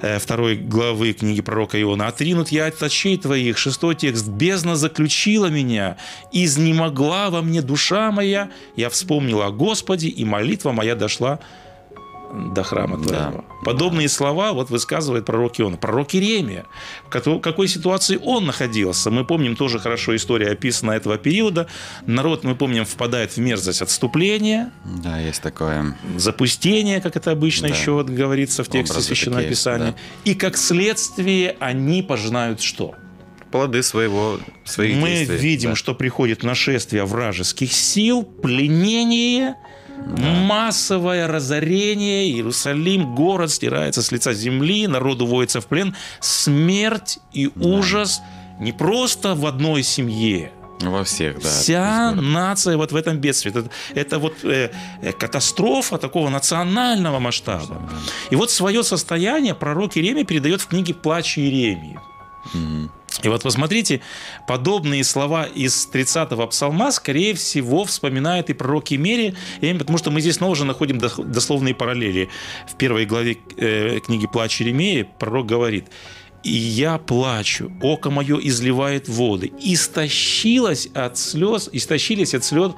э, 0.00 0.18
второй 0.18 0.56
главы 0.56 1.12
книги 1.12 1.40
пророка 1.42 1.80
Иона. 1.80 2.08
«Отринут 2.08 2.50
я 2.50 2.66
от 2.66 2.82
очей 2.82 3.16
твоих». 3.18 3.58
Шестой 3.58 3.94
текст. 3.94 4.28
«Бездна 4.28 4.76
заключила 4.76 5.46
меня, 5.46 5.96
изнемогла 6.32 7.30
во 7.30 7.42
мне 7.42 7.62
душа 7.62 8.10
моя. 8.10 8.50
Я 8.76 8.88
вспомнила 8.90 9.46
о 9.46 9.50
Господе, 9.50 10.08
и 10.08 10.24
молитва 10.24 10.72
моя 10.72 10.94
дошла 10.94 11.40
до 12.32 12.62
храма 12.62 12.98
твоего». 12.98 13.44
Подобные 13.64 14.08
слова 14.08 14.52
вот 14.52 14.70
высказывает 14.70 15.24
пророк 15.24 15.60
Иона. 15.60 15.76
Пророк 15.76 16.14
Иеремия. 16.14 16.66
В 17.10 17.38
какой 17.40 17.68
ситуации 17.68 18.18
он 18.22 18.46
находился? 18.46 19.10
Мы 19.10 19.24
помним 19.24 19.54
тоже 19.54 19.78
хорошо 19.78 20.16
история 20.16 20.48
описана 20.50 20.92
этого 20.92 21.18
периода. 21.18 21.68
Народ, 22.06 22.42
мы 22.44 22.54
помним, 22.56 22.84
впадает 22.84 23.32
в 23.32 23.36
мерзость 23.38 23.82
отступления, 23.82 24.72
Да, 24.84 25.18
есть 25.18 25.42
такое. 25.42 25.96
запустение, 26.16 27.00
как 27.00 27.16
это 27.16 27.30
обычно 27.30 27.68
Да. 27.68 27.74
еще 27.74 27.92
вот 27.92 28.08
говорится 28.10 28.64
в 28.64 28.68
тексте 28.68 28.92
Образы 28.94 29.06
Священного 29.08 29.42
такие, 29.42 29.50
Писания. 29.50 29.86
да. 29.92 29.96
И 30.24 30.34
как 30.34 30.56
следствие 30.56 31.56
они 31.60 32.02
пожинают 32.02 32.60
что? 32.60 32.94
Плоды 33.52 33.82
своего, 33.82 34.38
своих 34.64 34.96
Мы 34.96 35.08
действий. 35.10 35.36
видим, 35.36 35.70
да. 35.70 35.76
что 35.76 35.94
приходит 35.94 36.42
нашествие 36.42 37.04
вражеских 37.04 37.70
сил, 37.72 38.22
пленение, 38.24 39.56
массовое 40.06 41.26
разорение, 41.26 42.28
Иерусалим, 42.30 43.14
город 43.14 43.50
стирается 43.50 44.02
с 44.02 44.12
лица 44.12 44.32
земли, 44.32 44.86
народ 44.86 45.22
уводится 45.22 45.60
в 45.60 45.66
плен, 45.66 45.94
смерть 46.20 47.18
и 47.32 47.50
ужас 47.56 48.20
не 48.60 48.72
просто 48.72 49.34
в 49.34 49.46
одной 49.46 49.82
семье, 49.82 50.52
Во 50.80 51.02
всех, 51.04 51.40
да. 51.40 51.48
Вся 51.48 52.12
нация 52.12 52.76
вот 52.76 52.92
в 52.92 52.96
этом 52.96 53.18
бедствии. 53.18 53.50
Это, 53.50 53.70
это 53.94 54.18
вот 54.18 54.34
э, 54.44 54.70
э, 55.02 55.12
катастрофа 55.12 55.98
такого 55.98 56.28
национального 56.28 57.18
масштаба. 57.18 57.82
И 58.30 58.36
вот 58.36 58.50
свое 58.50 58.82
состояние 58.82 59.54
пророк 59.54 59.96
Иеремия 59.96 60.24
передает 60.24 60.60
в 60.60 60.66
книге 60.66 60.94
«Плач 60.94 61.38
Иеремии». 61.38 61.98
И 63.22 63.28
вот 63.28 63.42
посмотрите, 63.42 64.00
подобные 64.46 65.04
слова 65.04 65.44
из 65.44 65.88
30-го 65.92 66.46
псалма, 66.46 66.90
скорее 66.90 67.34
всего, 67.34 67.84
вспоминает 67.84 68.50
и 68.50 68.54
пророк 68.54 68.90
Емери, 68.90 69.34
потому 69.60 69.98
что 69.98 70.10
мы 70.10 70.20
здесь 70.20 70.36
снова 70.36 70.56
же 70.56 70.64
находим 70.64 70.98
дословные 70.98 71.74
параллели. 71.74 72.28
В 72.66 72.76
первой 72.76 73.06
главе 73.06 73.36
э, 73.56 74.00
книги 74.00 74.26
«Плач 74.26 74.60
Иеремии» 74.60 75.06
пророк 75.18 75.46
говорит, 75.46 75.86
«И 76.42 76.52
я 76.52 76.98
плачу, 76.98 77.70
око 77.82 78.10
мое 78.10 78.38
изливает 78.38 79.08
воды, 79.08 79.52
истощилось 79.60 80.88
от 80.94 81.18
слез, 81.18 81.68
истощились 81.72 82.34
от 82.34 82.44
слез 82.44 82.72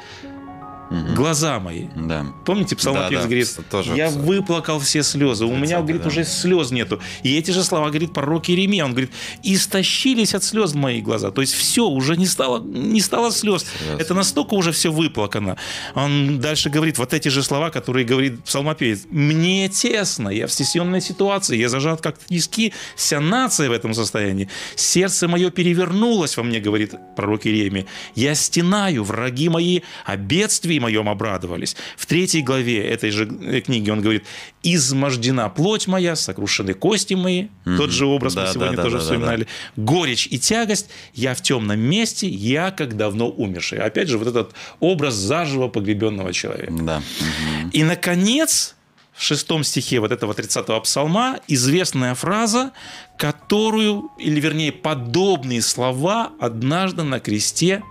глаза 0.90 1.58
мои». 1.60 1.88
Да. 1.96 2.26
Помните, 2.44 2.76
псалмопевец 2.76 3.10
Да, 3.10 3.22
да, 3.22 3.26
говорит, 3.26 3.58
тоже 3.70 3.94
я 3.96 4.08
в- 4.10 4.18
выплакал 4.24 4.78
все 4.80 5.02
слезы, 5.02 5.44
у 5.44 5.54
меня, 5.56 5.78
30-й, 5.78 5.82
говорит, 5.82 6.02
да. 6.02 6.08
уже 6.08 6.24
слез 6.24 6.70
нету. 6.70 7.00
И 7.22 7.36
эти 7.36 7.50
же 7.50 7.62
слова 7.64 7.88
говорит 7.88 8.12
пророк 8.12 8.48
Иеремия, 8.48 8.84
он 8.84 8.90
говорит, 8.92 9.10
истощились 9.42 10.34
от 10.34 10.44
слез 10.44 10.74
мои 10.74 11.00
глаза. 11.00 11.30
То 11.30 11.40
есть 11.40 11.54
все, 11.54 11.86
уже 11.86 12.16
не 12.16 12.26
стало, 12.26 12.62
не 12.62 13.00
стало 13.00 13.30
слез. 13.30 13.64
Слез. 13.64 14.00
Это 14.00 14.14
настолько 14.14 14.54
уже 14.54 14.72
все 14.72 14.90
выплакано. 14.90 15.56
Он 15.94 16.40
дальше 16.40 16.70
говорит 16.70 16.98
вот 16.98 17.14
эти 17.14 17.28
же 17.28 17.42
слова, 17.42 17.70
которые 17.70 18.04
говорит 18.04 18.44
псалмопевец. 18.44 19.00
Мне 19.10 19.68
тесно, 19.68 20.28
я 20.28 20.46
в 20.46 20.52
стесненной 20.52 21.00
ситуации, 21.00 21.56
я 21.56 21.68
зажат 21.68 22.00
как 22.00 22.18
тиски, 22.18 22.72
вся 22.96 23.20
нация 23.20 23.68
в 23.68 23.72
этом 23.72 23.94
состоянии. 23.94 24.48
Сердце 24.76 25.28
мое 25.28 25.50
перевернулось 25.50 26.36
во 26.36 26.42
мне, 26.42 26.60
говорит 26.60 26.94
пророк 27.16 27.46
Иеремия. 27.46 27.86
Я 28.14 28.34
стенаю, 28.34 29.04
враги 29.04 29.48
мои 29.48 29.80
о 30.04 30.16
бедствии 30.16 30.73
моем 30.80 31.08
обрадовались. 31.08 31.76
В 31.96 32.06
третьей 32.06 32.42
главе 32.42 32.82
этой 32.84 33.10
же 33.10 33.26
книги 33.26 33.90
он 33.90 34.00
говорит, 34.00 34.24
измождена 34.62 35.48
плоть 35.48 35.86
моя, 35.86 36.16
сокрушены 36.16 36.74
кости 36.74 37.14
мои. 37.14 37.48
Тот 37.64 37.90
же 37.90 38.06
образ 38.06 38.34
мы 38.34 38.42
Да, 38.42 38.46
да, 38.46 38.52
сегодня 38.52 38.76
да, 38.76 38.82
тоже 38.82 38.96
да, 38.96 38.98
да, 38.98 39.04
вспоминали. 39.04 39.46
Горечь 39.76 40.28
и 40.30 40.38
тягость, 40.38 40.88
я 41.14 41.34
в 41.34 41.42
темном 41.42 41.80
месте, 41.80 42.28
я 42.28 42.70
как 42.70 42.96
давно 42.96 43.28
умерший. 43.28 43.78
Опять 43.78 44.08
же, 44.08 44.18
вот 44.18 44.28
этот 44.28 44.54
образ 44.80 45.14
заживо 45.14 45.68
погребенного 45.68 46.32
человека. 46.32 46.72
Да. 46.72 47.02
Мгм. 47.20 47.70
И, 47.70 47.82
наконец, 47.82 48.74
в 49.14 49.22
шестом 49.22 49.62
стихе 49.64 50.00
вот 50.00 50.12
этого 50.12 50.32
30-го 50.32 50.80
псалма 50.80 51.38
известная 51.46 52.14
фраза, 52.14 52.72
которую, 53.16 54.10
или 54.18 54.40
вернее, 54.40 54.72
подобные 54.72 55.62
слова 55.62 56.32
однажды 56.40 57.04
на 57.04 57.20
кресте 57.20 57.82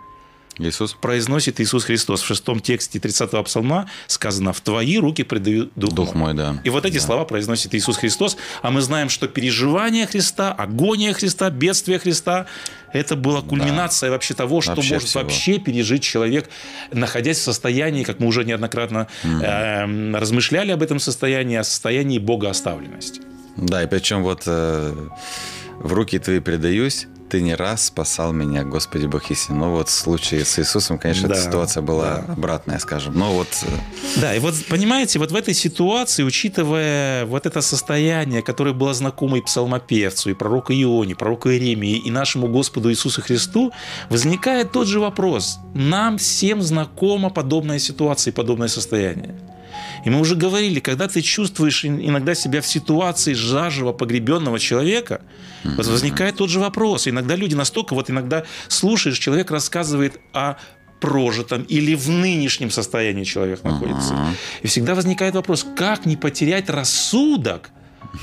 Иисус. 0.59 0.93
произносит 0.93 1.59
Иисус 1.59 1.83
Христос. 1.85 2.21
В 2.21 2.25
шестом 2.25 2.59
тексте 2.59 2.99
30-го 2.99 3.43
псалма 3.43 3.89
сказано 4.07 4.53
«В 4.53 4.61
твои 4.61 4.97
руки 4.97 5.23
предаю 5.23 5.69
дух, 5.75 5.93
Дух 5.93 6.13
мой, 6.15 6.33
да. 6.33 6.59
И 6.63 6.69
вот 6.69 6.85
эти 6.85 6.95
Да. 6.95 7.01
слова 7.01 7.25
произносит 7.25 7.73
Иисус 7.75 7.97
Христос, 7.97 8.37
а 8.61 8.69
мы 8.71 8.81
знаем, 8.81 9.09
что 9.09 9.27
переживание 9.27 10.05
Христа, 10.05 10.51
агония 10.51 11.13
Христа, 11.13 11.49
бедствие 11.49 11.99
Христа– 11.99 12.45
это 12.93 13.15
была 13.15 13.41
кульминация 13.41 14.11
вообще 14.11 14.35
того, 14.35 14.61
что 14.61 14.75
Вообще 14.75 14.93
может 14.93 15.09
всего. 15.09 15.23
вообще 15.23 15.57
пережить 15.57 16.03
человек, 16.03 16.47
находясь 16.91 17.39
в 17.39 17.41
состоянии, 17.41 18.03
как 18.03 18.19
мы 18.19 18.27
уже 18.27 18.45
неоднократно 18.45 19.07
эм, 19.23 20.15
размышляли 20.15 20.71
об 20.71 20.83
этом 20.83 20.99
состоянии, 20.99 21.57
о 21.57 21.63
состоянии 21.63 22.19
богооставленности. 22.19 23.21
Да, 23.57 23.81
и 23.83 23.87
причем 23.87 24.21
вот 24.23 24.43
э, 24.45 24.93
в 25.79 25.93
руки 25.93 26.19
твои 26.19 26.39
предаюсь, 26.39 27.07
ты 27.33 27.41
не 27.41 27.55
раз 27.55 27.85
спасал 27.85 28.31
меня, 28.31 28.63
Господи 28.63 29.07
Бог 29.07 29.31
истин. 29.31 29.57
Но 29.57 29.71
вот 29.71 29.89
в 29.89 29.91
случае 29.91 30.45
с 30.45 30.59
Иисусом, 30.59 30.99
конечно, 30.99 31.27
Да, 31.27 31.33
эта 31.33 31.43
ситуация 31.43 31.81
была 31.81 32.23
да. 32.27 32.33
обратная, 32.33 32.77
скажем. 32.77 33.17
Но 33.17 33.33
вот 33.33 33.47
э, 33.63 34.21
Да, 34.21 34.35
и 34.35 34.39
вот 34.39 34.53
понимаете, 34.69 35.17
вот 35.17 35.31
в 35.31 35.35
этой 35.35 35.55
ситуации, 35.55 36.21
учитывая 36.21 37.25
вот 37.25 37.47
это 37.47 37.61
состояние, 37.61 38.43
которое 38.43 38.73
было 38.73 38.93
знакомо 38.93 39.39
и 39.39 39.41
псалмопевцу, 39.41 40.29
и 40.29 40.33
пророку 40.35 40.73
Ионе, 40.73 41.15
пророку 41.15 41.49
Иеремии, 41.49 41.97
и 41.97 42.11
нашему 42.11 42.49
Господу 42.49 42.91
Иисусу 42.91 43.23
Христу, 43.23 43.71
возникает 44.11 44.71
тот 44.71 44.87
же 44.87 44.99
вопрос. 44.99 45.57
Нам 45.73 46.19
всем 46.19 46.61
знакома 46.61 47.31
подобная 47.31 47.79
ситуация 47.79 48.31
и 48.31 48.35
подобное 48.35 48.67
состояние. 48.67 49.33
И 50.05 50.09
мы 50.09 50.19
уже 50.19 50.35
говорили, 50.35 50.79
когда 50.79 51.07
ты 51.07 51.21
чувствуешь 51.21 51.85
ин- 51.85 51.99
иногда 52.01 52.35
себя 52.35 52.59
в 52.61 52.67
ситуации 52.67 53.33
заживо 53.33 53.93
погребенного 53.93 54.59
человека, 54.59 55.21
вот 55.63 55.87
возникает 55.87 56.35
тот 56.37 56.49
же 56.49 56.59
вопрос. 56.59 57.07
Иногда 57.07 57.35
люди 57.35 57.55
настолько, 57.55 57.93
вот 57.95 58.09
иногда 58.09 58.43
слушаешь, 58.67 59.17
человек 59.19 59.51
рассказывает 59.51 60.19
о 60.33 60.55
прожитом 60.99 61.63
или 61.63 61.95
в 61.95 62.09
нынешнем 62.09 62.71
состоянии 62.71 63.23
человек 63.25 63.63
находится. 63.63 64.13
И 64.61 64.67
всегда 64.67 64.95
возникает 64.95 65.35
вопрос, 65.35 65.65
как 65.75 66.05
не 66.05 66.15
потерять 66.17 66.69
рассудок, 66.69 67.71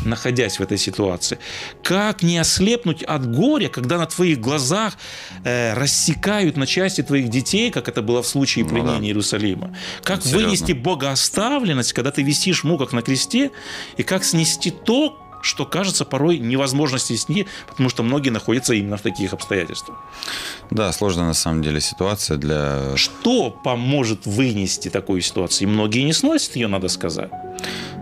находясь 0.04 0.58
в 0.58 0.62
этой 0.62 0.78
ситуации? 0.78 1.38
Как 1.82 2.22
не 2.22 2.38
ослепнуть 2.38 3.02
от 3.02 3.30
горя, 3.34 3.68
когда 3.68 3.98
на 3.98 4.06
твоих 4.06 4.40
глазах 4.40 4.96
э, 5.44 5.74
рассекают 5.74 6.56
на 6.56 6.66
части 6.66 7.02
твоих 7.02 7.28
детей, 7.28 7.70
как 7.70 7.88
это 7.88 8.02
было 8.02 8.22
в 8.22 8.26
случае 8.26 8.64
Ну 8.64 8.70
пленения 8.70 9.00
да. 9.00 9.06
Иерусалима? 9.06 9.76
Как 10.02 10.22
Серьезно. 10.22 10.46
вынести 10.46 10.72
богооставленность, 10.72 11.92
когда 11.92 12.10
ты 12.10 12.22
висишь 12.22 12.62
в 12.62 12.64
муках 12.64 12.92
на 12.92 13.02
кресте, 13.02 13.50
и 13.96 14.02
как 14.02 14.24
снести 14.24 14.70
то, 14.70 15.18
что 15.42 15.64
кажется 15.64 16.04
порой 16.04 16.38
невозможно 16.38 16.98
снести, 16.98 17.46
потому 17.68 17.88
что 17.88 18.02
многие 18.02 18.30
находятся 18.30 18.74
именно 18.74 18.96
в 18.96 19.02
таких 19.02 19.32
обстоятельствах. 19.32 19.98
да, 20.70 20.92
сложная 20.92 21.26
на 21.26 21.34
самом 21.34 21.62
деле 21.62 21.80
ситуация 21.80 22.36
для... 22.36 22.96
Что 22.96 23.50
поможет 23.50 24.26
вынести 24.26 24.88
такую 24.88 25.20
ситуацию? 25.20 25.68
И 25.68 25.70
многие 25.70 26.02
не 26.02 26.12
сносят 26.12 26.56
ее, 26.56 26.68
надо 26.68 26.88
сказать. 26.88 27.30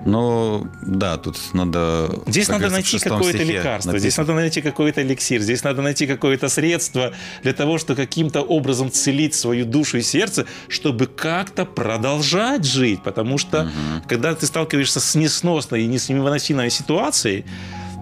Ну, 0.04 0.66
да, 0.83 1.16
тут 1.18 1.37
надо... 1.52 2.11
Здесь 2.26 2.49
надо 2.49 2.71
найти 2.71 2.99
какое-то 2.99 3.42
лекарство, 3.42 3.92
написано. 3.92 3.99
здесь 3.99 4.16
надо 4.16 4.35
найти 4.35 4.62
какой-то 4.62 5.02
эликсир, 5.02 5.40
здесь 5.40 5.64
надо 5.64 5.83
найти 5.83 6.07
какое-то 6.07 6.49
средство 6.49 7.12
для 7.42 7.52
того, 7.52 7.78
чтобы 7.78 7.97
каким-то 7.97 8.40
образом 8.40 8.90
целить 8.90 9.35
свою 9.35 9.66
душу 9.66 9.99
и 9.99 10.02
сердце, 10.02 10.47
чтобы 10.68 11.07
как-то 11.07 11.64
продолжать 11.64 12.64
жить. 12.64 13.02
Потому 13.02 13.38
что, 13.38 13.71
когда 14.09 14.35
ты 14.35 14.47
сталкиваешься 14.47 15.00
с 15.00 15.14
несносной 15.14 15.83
и 15.83 15.87
невыносимой 15.87 16.71
ситуацией, 16.71 17.28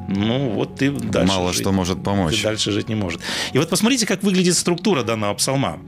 ну, 0.09 0.51
вот 0.51 0.77
ты 0.77 0.91
дальше 0.91 1.33
Мало 1.33 1.53
жить- 1.53 1.63
что 1.63 1.73
может 1.73 2.03
помочь. 2.03 2.37
ты 2.37 2.43
дальше 2.43 2.71
жить 2.71 2.89
не 2.89 2.95
может. 2.95 3.21
И 3.53 3.59
вот 3.59 3.69
посмотрите, 3.69 4.07
как 4.07 4.23
выглядит 4.23 4.55
структура 4.57 5.03
данного 5.03 5.35
псалма. 5.35 5.79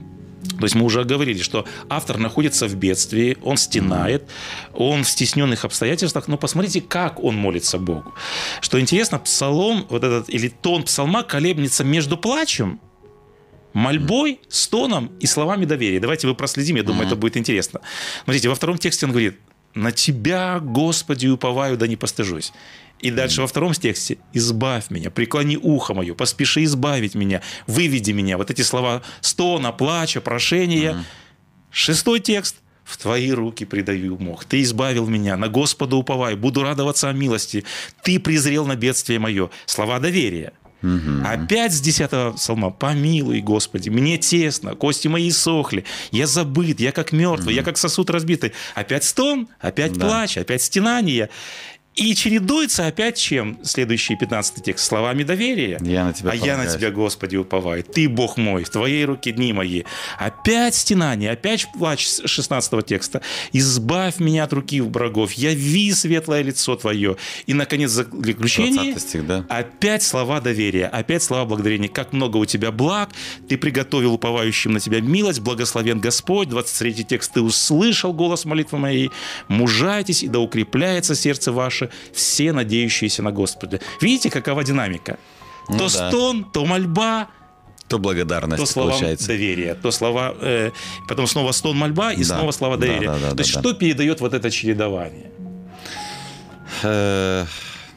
То 0.57 0.65
есть 0.65 0.75
мы 0.75 0.83
уже 0.85 1.03
говорили, 1.03 1.41
что 1.41 1.65
автор 1.89 2.17
находится 2.17 2.67
в 2.67 2.75
бедствии, 2.75 3.37
он 3.43 3.55
стенает, 3.57 4.23
он 4.73 5.03
в 5.03 5.09
стесненных 5.09 5.63
обстоятельствах, 5.65 6.27
но 6.27 6.37
посмотрите, 6.37 6.81
как 6.81 7.23
он 7.23 7.35
молится 7.35 7.77
Богу. 7.77 8.13
Что 8.61 8.79
интересно, 8.79 9.19
псалом, 9.19 9.85
вот 9.89 10.03
этот, 10.03 10.29
или 10.29 10.49
тон 10.49 10.83
псалма 10.83 11.23
колеблется 11.23 11.83
между 11.83 12.17
плачем, 12.17 12.79
мольбой, 13.73 14.39
стоном 14.49 15.11
и 15.19 15.27
словами 15.27 15.65
доверия. 15.65 15.99
Давайте 15.99 16.27
вы 16.27 16.35
проследим, 16.35 16.75
я 16.75 16.83
думаю, 16.83 17.07
это 17.07 17.15
будет 17.15 17.37
интересно. 17.37 17.81
Смотрите, 18.23 18.49
во 18.49 18.55
втором 18.55 18.77
тексте 18.77 19.05
он 19.05 19.11
говорит, 19.11 19.37
«На 19.75 19.91
Тебя, 19.91 20.59
Господи, 20.59 21.27
уповаю, 21.27 21.77
да 21.77 21.87
не 21.87 21.95
постыжусь». 21.95 22.51
И 23.01 23.11
дальше 23.11 23.41
во 23.41 23.47
втором 23.47 23.73
тексте 23.73 24.17
«Избавь 24.33 24.89
меня, 24.89 25.09
преклони 25.09 25.57
ухо 25.57 25.93
мое, 25.93 26.13
поспеши 26.13 26.63
избавить 26.65 27.15
меня, 27.15 27.41
выведи 27.65 28.11
меня». 28.11 28.37
Вот 28.37 28.51
эти 28.51 28.61
слова 28.61 29.01
стона, 29.21 29.71
плача, 29.71 30.19
прошения. 30.21 31.05
Шестой 31.71 32.19
текст 32.19 32.57
«В 32.83 32.97
твои 32.97 33.31
руки 33.31 33.65
предаю 33.65 34.17
мох. 34.19 34.45
Ты 34.45 34.63
избавил 34.63 35.07
меня, 35.07 35.37
на 35.37 35.47
Господа 35.47 35.95
уповай, 35.95 36.35
буду 36.35 36.63
радоваться 36.63 37.07
о 37.09 37.13
милости. 37.13 37.63
Ты 38.03 38.19
презрел 38.19 38.65
на 38.65 38.75
бедствие 38.75 39.19
мое». 39.19 39.49
Слова 39.65 39.99
доверия. 39.99 40.53
Опять 41.25 41.73
с 41.73 41.81
10 41.81 42.35
псалма 42.35 42.69
«Помилуй, 42.71 43.41
Господи, 43.41 43.89
мне 43.89 44.17
тесно, 44.17 44.75
кости 44.75 45.07
мои 45.09 45.29
сохли, 45.29 45.83
я 46.11 46.25
забыт, 46.25 46.79
я 46.79 46.91
как 46.91 47.11
мертвый, 47.11 47.53
я 47.53 47.63
как 47.63 47.77
сосуд 47.77 48.09
разбитый». 48.09 48.53
Опять 48.75 49.03
стон, 49.03 49.49
опять 49.59 49.93
Да. 49.93 50.05
плач, 50.07 50.37
опять 50.37 50.61
стенание. 50.61 51.29
И 51.99 52.15
чередуется 52.15 52.87
опять 52.87 53.17
чем? 53.17 53.59
Следующий 53.61 54.15
15 54.15 54.63
текст. 54.63 54.85
Словами 54.85 55.23
доверия. 55.23 55.77
Я 55.81 56.05
на 56.05 56.13
тебя 56.13 56.31
а 56.31 56.33
я 56.33 56.39
на 56.39 56.47
полагаюсь. 56.63 56.73
тебя, 56.73 56.91
Господи, 56.91 57.35
уповаю. 57.35 57.83
Ты, 57.83 58.07
Бог 58.07 58.37
мой, 58.37 58.63
в 58.63 58.69
твоей 58.69 59.03
руке 59.03 59.33
дни 59.33 59.51
мои. 59.51 59.83
Опять 60.17 60.75
стенание, 60.75 61.31
опять 61.31 61.67
плач 61.77 62.07
с 62.07 62.25
16 62.25 62.85
текста. 62.85 63.21
Избавь 63.51 64.19
меня 64.19 64.45
от 64.45 64.53
руки 64.53 64.79
врагов, 64.79 65.33
яви 65.33 65.91
светлое 65.91 66.41
лицо 66.41 66.77
твое. 66.77 67.17
И, 67.47 67.53
наконец, 67.53 67.91
заключение. 67.91 68.93
20 68.93 69.01
стих, 69.01 69.27
да? 69.27 69.45
Опять 69.49 70.01
слова 70.01 70.39
доверия, 70.39 70.85
опять 70.85 71.21
слова 71.21 71.43
благодарения. 71.43 71.89
Как 71.89 72.13
много 72.13 72.37
у 72.37 72.45
тебя 72.45 72.71
благ, 72.71 73.09
ты 73.49 73.57
приготовил 73.57 74.13
уповающим 74.13 74.71
на 74.71 74.79
тебя 74.79 75.01
милость, 75.01 75.41
благословен 75.41 75.99
Господь. 75.99 76.47
23 76.47 77.03
текст, 77.03 77.33
ты 77.33 77.41
услышал 77.41 78.13
голос 78.13 78.45
молитвы 78.45 78.77
моей. 78.77 79.11
Мужайтесь, 79.49 80.23
и 80.23 80.29
да 80.29 80.39
укрепляется 80.39 81.13
сердце 81.13 81.51
ваше, 81.51 81.88
все 82.13 82.51
надеющиеся 82.53 83.23
на 83.23 83.31
Господа. 83.31 83.79
Видите, 84.01 84.29
какова 84.29 84.63
динамика? 84.63 85.17
Ну 85.69 85.77
то 85.77 85.83
да. 85.93 86.09
стон, 86.09 86.45
то 86.51 86.65
мольба, 86.65 87.27
То 87.87 87.99
благодарность 87.99 88.63
то 88.63 88.65
слова 88.65 88.89
получается. 88.91 89.27
доверия, 89.27 89.75
то 89.75 89.91
слова, 89.91 90.33
э, 90.41 90.71
потом 91.07 91.27
снова 91.27 91.51
стон, 91.51 91.77
мольба 91.77 92.11
и 92.13 92.23
Да. 92.23 92.35
снова 92.37 92.51
слова 92.51 92.75
Да, 92.77 92.87
доверия. 92.87 93.07
да, 93.07 93.13
да, 93.19 93.29
то 93.29 93.35
да, 93.35 93.41
есть 93.43 93.53
да. 93.53 93.59
что 93.59 93.73
передает 93.73 94.19
вот 94.21 94.33
это 94.33 94.49
чередование? 94.51 95.31
Э, 96.83 97.45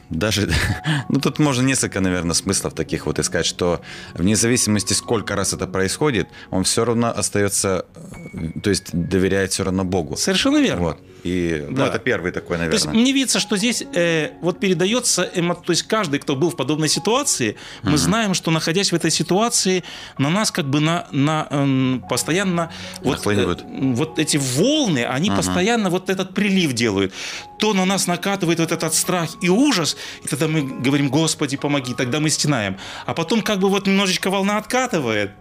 Даже, 0.09 0.49
ну 1.09 1.19
тут 1.19 1.39
можно 1.39 1.63
несколько, 1.63 1.99
наверное, 1.99 2.35
смыслов 2.35 2.73
таких 2.75 3.05
вот 3.07 3.17
искать, 3.19 3.45
что 3.47 3.81
вне 4.13 4.35
зависимости, 4.35 4.93
сколько 4.93 5.35
раз 5.35 5.53
это 5.53 5.65
происходит, 5.65 6.27
он 6.51 6.63
все 6.63 6.85
равно 6.85 7.07
остается, 7.07 7.85
э, 8.33 8.59
то 8.61 8.69
есть 8.69 8.89
доверяет 8.93 9.51
все 9.51 9.63
равно 9.63 9.83
Богу. 9.83 10.15
Совершенно 10.15 10.57
верно. 10.61 10.83
Вот. 10.83 10.99
И 11.23 11.65
ну, 11.69 11.77
Да. 11.77 11.87
это 11.87 11.99
первый 11.99 12.31
такой, 12.31 12.57
То 12.57 12.63
есть 12.63 12.85
наверное. 12.85 13.01
мне 13.01 13.13
видится, 13.13 13.39
что 13.39 13.55
здесь 13.57 13.83
э, 13.95 14.31
вот 14.41 14.59
передается, 14.59 15.23
эмо- 15.35 15.55
то 15.63 15.71
есть 15.71 15.83
каждый, 15.83 16.19
кто 16.19 16.35
был 16.35 16.49
в 16.49 16.55
подобной 16.57 16.89
ситуации, 16.89 17.55
мы 17.83 17.97
знаем, 17.97 18.33
что 18.33 18.51
находясь 18.51 18.91
в 18.91 18.95
этой 18.95 19.09
ситуации, 19.11 19.83
на 20.17 20.29
нас 20.29 20.51
как 20.51 20.65
бы 20.65 20.79
на, 20.81 21.07
на 21.11 21.47
эм, 21.49 22.03
постоянно 22.09 22.71
вот, 23.01 23.25
э, 23.25 23.55
вот 23.93 24.19
эти 24.19 24.37
волны, 24.37 25.05
они 25.05 25.29
постоянно 25.29 25.89
вот 25.89 26.09
этот 26.09 26.33
прилив 26.33 26.73
делают. 26.73 27.13
То 27.59 27.73
на 27.73 27.85
нас 27.85 28.07
накатывает 28.07 28.59
вот 28.59 28.71
этот 28.73 28.93
страх 28.93 29.29
и 29.41 29.49
ужас, 29.49 29.95
и 30.23 30.27
тогда 30.27 30.47
мы 30.49 30.61
говорим, 30.81 31.07
Господи, 31.09 31.55
помоги, 31.55 31.93
тогда 31.93 32.19
мы 32.19 32.29
стенаем. 32.29 32.77
А 33.05 33.13
потом 33.13 33.41
как 33.41 33.59
бы 33.59 33.69
вот 33.69 33.87
немножечко 33.87 34.29
волна 34.29 34.57
откатывает, 34.57 35.31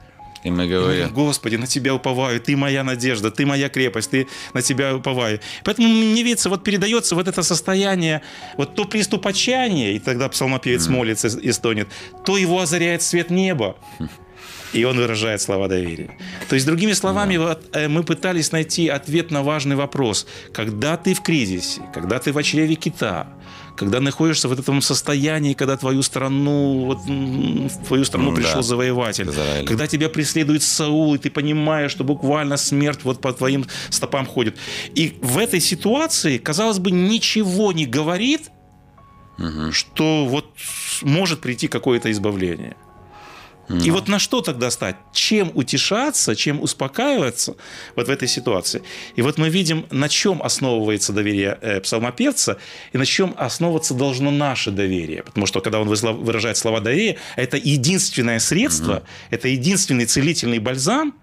И 0.42 0.50
мы 0.50 0.64
и 0.64 0.66
мы 0.66 0.66
говорим, 0.66 0.98
говорим, 0.98 1.14
Господи, 1.14 1.56
на 1.56 1.66
Тебя 1.66 1.94
уповаю, 1.94 2.40
Ты 2.40 2.56
моя 2.56 2.82
надежда, 2.82 3.30
Ты 3.30 3.46
моя 3.46 3.68
крепость, 3.68 4.10
Ты 4.10 4.26
на 4.54 4.62
Тебя 4.62 4.96
уповаю. 4.96 5.40
Поэтому 5.64 5.88
мне 5.88 6.22
видится, 6.22 6.48
вот 6.48 6.64
передается 6.64 7.14
вот 7.14 7.28
это 7.28 7.42
состояние, 7.42 8.22
вот 8.56 8.74
то 8.74 8.84
приступ 8.84 9.26
отчаяния, 9.26 9.92
и 9.92 9.98
тогда 9.98 10.28
псалмопевец 10.28 10.88
молится 10.88 11.28
и 11.28 11.52
стонет, 11.52 11.88
то 12.24 12.36
его 12.36 12.60
озаряет 12.60 13.02
свет 13.02 13.30
неба, 13.30 13.76
и 14.72 14.84
он 14.84 14.96
выражает 14.96 15.40
слова 15.40 15.68
доверия. 15.68 16.16
То 16.48 16.54
есть, 16.54 16.66
другими 16.66 16.92
словами, 16.92 17.36
вот, 17.36 17.64
э, 17.72 17.88
мы 17.88 18.02
пытались 18.02 18.52
найти 18.52 18.88
ответ 18.88 19.30
на 19.30 19.42
важный 19.42 19.76
вопрос. 19.76 20.26
Когда 20.52 20.96
ты 20.96 21.14
в 21.14 21.22
кризисе, 21.22 21.82
когда 21.94 22.18
ты 22.18 22.32
в 22.32 22.42
чреве 22.42 22.74
кита, 22.74 23.28
когда 23.82 24.00
находишься 24.00 24.48
в 24.48 24.52
этом 24.52 24.80
состоянии, 24.80 25.54
когда 25.54 25.76
твою 25.76 26.02
страну, 26.02 26.86
вот, 26.86 26.98
в 26.98 27.86
твою 27.86 28.04
страну 28.04 28.30
да. 28.30 28.36
пришел 28.36 28.62
завоеватель, 28.62 29.28
Израиль. 29.28 29.66
когда 29.66 29.86
тебя 29.86 30.08
преследует 30.08 30.62
Саул, 30.62 31.14
и 31.14 31.18
ты 31.18 31.30
понимаешь, 31.30 31.90
что 31.90 32.04
буквально 32.04 32.56
смерть 32.56 33.00
вот 33.02 33.20
по 33.20 33.32
твоим 33.32 33.66
стопам 33.90 34.26
ходит. 34.26 34.56
И 34.94 35.18
в 35.20 35.38
этой 35.38 35.60
ситуации, 35.60 36.38
казалось 36.38 36.78
бы, 36.78 36.90
ничего 36.90 37.72
не 37.72 37.86
говорит, 37.86 38.50
что 39.72 40.26
вот 40.26 40.46
может 41.02 41.40
прийти 41.40 41.68
какое-то 41.68 42.10
избавление. 42.10 42.76
И 43.80 43.90
вот 43.90 44.08
на 44.08 44.18
что 44.18 44.40
тогда 44.40 44.70
стать? 44.70 44.96
Чем 45.12 45.50
утешаться, 45.54 46.34
чем 46.36 46.62
успокаиваться 46.62 47.56
вот 47.96 48.08
в 48.08 48.10
этой 48.10 48.28
ситуации? 48.28 48.82
И 49.16 49.22
вот 49.22 49.38
мы 49.38 49.48
видим, 49.48 49.86
на 49.90 50.08
чем 50.08 50.42
основывается 50.42 51.12
доверие 51.12 51.58
э, 51.60 51.80
псалмопевца 51.80 52.56
и 52.92 52.98
на 52.98 53.06
чем 53.06 53.34
основываться 53.36 53.94
должно 53.94 54.30
наше 54.30 54.70
доверие. 54.70 55.22
Потому 55.22 55.46
что 55.46 55.60
когда 55.60 55.80
он 55.80 55.88
выражает 55.88 56.56
слова 56.56 56.80
доверия, 56.80 57.18
это 57.36 57.56
единственное 57.56 58.38
средство, 58.38 59.02
это 59.30 59.48
единственный 59.48 60.06
целительный 60.06 60.58
бальзам, 60.58 61.14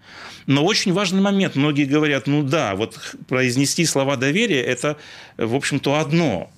но 0.48 0.66
очень 0.66 0.94
важный 0.94 1.22
момент. 1.22 1.56
Многие 1.56 1.86
говорят, 1.86 2.28
ну 2.28 2.44
да, 2.44 2.76
вот 2.76 3.16
произнести 3.28 3.86
слова 3.86 4.16
доверия– 4.16 4.62
это, 4.64 4.98
в 5.38 5.56
общем-то, 5.56 6.00
одно. 6.00 6.50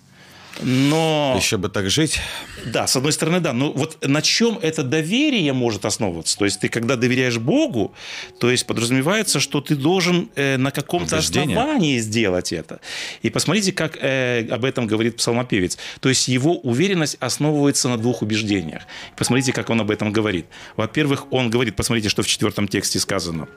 Но... 0.62 1.36
еще 1.38 1.58
бы 1.58 1.70
так 1.70 1.90
жить. 1.90 2.20
Да, 2.66 2.88
с 2.88 2.96
одной 2.96 3.12
стороны, 3.12 3.40
да. 3.40 3.54
Но 3.54 3.72
вот 3.72 3.98
на 4.06 4.22
чем 4.22 4.60
это 4.62 4.84
доверие 4.84 5.54
может 5.54 5.86
основываться? 5.86 6.38
То 6.38 6.46
есть 6.46 6.60
ты, 6.60 6.70
когда 6.70 6.96
доверяешь 6.96 7.38
Богу, 7.38 7.94
то 8.40 8.50
есть 8.50 8.66
подразумевается, 8.68 9.40
что 9.40 9.62
ты 9.62 9.76
должен 9.76 10.30
э, 10.36 10.58
на 10.58 10.72
каком-то 10.72 11.18
Убеждение. 11.18 11.58
основании 11.58 12.00
сделать 12.00 12.54
это. 12.54 12.80
И 13.22 13.30
посмотрите, 13.30 13.72
как 13.72 13.98
э, 14.02 14.48
об 14.50 14.66
этом 14.66 14.88
говорит 14.88 15.18
псалмопевец. 15.18 15.78
То 16.00 16.10
есть 16.10 16.28
его 16.28 16.58
уверенность 16.60 17.18
основывается 17.20 17.90
на 17.90 17.98
двух 17.98 18.22
убеждениях. 18.22 18.84
Посмотрите, 19.18 19.54
как 19.54 19.70
он 19.70 19.82
об 19.82 19.92
этом 19.92 20.12
говорит. 20.12 20.46
Во-первых, 20.78 21.32
он 21.32 21.50
говорит, 21.50 21.76
посмотрите, 21.76 22.10
что 22.10 22.24
в 22.24 22.28
четвертом 22.28 22.68
тексте 22.68 23.00
сказано. 23.00 23.48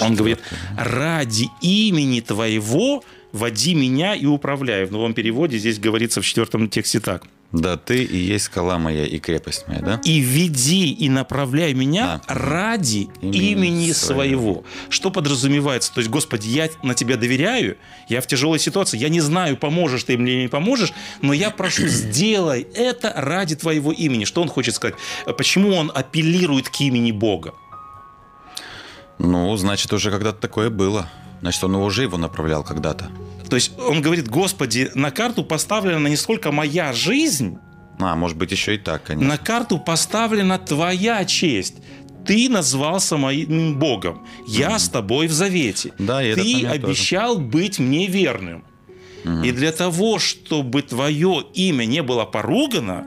Он 0.00 0.14
говорит, 0.14 0.38
ради 0.76 1.48
имени 1.60 2.20
твоего 2.20 3.02
води 3.32 3.74
меня 3.74 4.14
и 4.14 4.26
управляй. 4.26 4.84
В 4.84 4.92
новом 4.92 5.14
переводе 5.14 5.58
здесь 5.58 5.78
говорится 5.78 6.20
в 6.20 6.26
четвертом 6.26 6.68
тексте 6.68 7.00
так. 7.00 7.24
Да, 7.50 7.78
ты 7.78 8.04
и 8.04 8.14
есть 8.18 8.44
скала 8.44 8.78
моя 8.78 9.06
и 9.06 9.18
крепость 9.18 9.66
моя, 9.68 9.80
да? 9.80 10.00
и 10.04 10.18
веди 10.20 10.92
и 10.92 11.08
направляй 11.08 11.72
меня 11.72 12.20
Да. 12.28 12.34
ради 12.34 13.08
имени, 13.22 13.50
Имени 13.52 13.92
своего. 13.92 14.52
своего. 14.52 14.64
Что 14.90 15.10
подразумевается? 15.10 15.90
То 15.94 16.00
есть, 16.00 16.10
Господи, 16.10 16.46
я 16.48 16.68
на 16.82 16.92
Тебя 16.92 17.16
доверяю, 17.16 17.78
я 18.10 18.20
в 18.20 18.26
тяжелой 18.26 18.58
ситуации, 18.58 18.98
я 18.98 19.08
не 19.08 19.20
знаю, 19.22 19.56
поможешь 19.56 20.04
ты 20.04 20.18
мне 20.18 20.32
или 20.34 20.42
не 20.42 20.48
поможешь, 20.48 20.92
но 21.22 21.32
я 21.32 21.48
прошу, 21.48 21.86
сделай 21.86 22.66
это 22.74 23.14
ради 23.16 23.56
Твоего 23.56 23.92
имени. 23.92 24.26
Что 24.26 24.42
он 24.42 24.48
хочет 24.48 24.74
сказать? 24.74 24.96
Почему 25.38 25.74
он 25.74 25.90
апеллирует 25.94 26.68
к 26.68 26.78
имени 26.82 27.12
Бога? 27.12 27.54
Ну, 29.18 29.56
значит, 29.56 29.90
уже 29.92 30.10
когда-то 30.10 30.38
такое 30.38 30.68
было. 30.68 31.08
Значит, 31.40 31.64
он 31.64 31.74
уже 31.76 32.02
его 32.02 32.16
направлял 32.18 32.64
когда-то. 32.64 33.10
То 33.48 33.56
есть 33.56 33.72
он 33.78 34.02
говорит, 34.02 34.28
Господи, 34.28 34.90
на 34.94 35.10
карту 35.10 35.42
поставлена 35.44 36.06
не 36.08 36.16
сколько 36.16 36.52
моя 36.52 36.92
жизнь, 36.92 37.58
А, 38.00 38.14
может 38.14 38.36
быть, 38.36 38.52
еще 38.52 38.74
и 38.74 38.78
так, 38.78 39.04
конечно. 39.04 39.28
На 39.28 39.38
карту 39.38 39.78
поставлена 39.78 40.58
твоя 40.58 41.24
честь. 41.24 41.74
Ты 42.26 42.48
назвался 42.48 43.16
моим 43.16 43.78
Богом. 43.78 44.26
Я 44.46 44.78
с 44.78 44.88
тобой 44.88 45.26
в 45.28 45.32
завете. 45.32 45.92
Да, 45.98 46.22
и 46.22 46.34
Ты 46.34 46.40
момент 46.42 46.60
тоже. 46.62 46.74
обещал 46.74 47.38
быть 47.38 47.78
мне 47.78 48.06
верным. 48.06 48.64
И 49.44 49.50
для 49.52 49.72
того, 49.72 50.18
чтобы 50.18 50.82
твое 50.82 51.42
имя 51.54 51.84
не 51.86 52.02
было 52.02 52.24
поругано, 52.24 53.04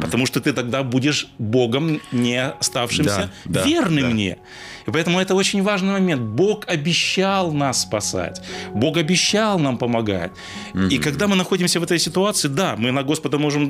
потому 0.00 0.26
что 0.26 0.40
ты 0.40 0.52
тогда 0.52 0.82
будешь 0.82 1.28
Богом, 1.38 2.00
не 2.12 2.42
оставшимся 2.42 3.30
Да, 3.44 3.60
да, 3.62 3.64
верным 3.64 4.02
да. 4.02 4.08
мне. 4.10 4.38
И 4.86 4.90
поэтому 4.90 5.20
это 5.20 5.34
очень 5.34 5.62
важный 5.62 5.92
момент. 5.92 6.22
Бог 6.22 6.68
обещал 6.68 7.52
нас 7.52 7.82
спасать. 7.82 8.42
Бог 8.74 8.96
обещал 8.96 9.58
нам 9.58 9.78
помогать. 9.78 10.32
И 10.90 10.98
когда 10.98 11.26
мы 11.26 11.36
находимся 11.36 11.80
в 11.80 11.82
этой 11.82 11.98
ситуации, 11.98 12.48
да, 12.48 12.76
мы 12.76 12.92
на 12.92 13.02
Господа 13.02 13.38
можем 13.38 13.68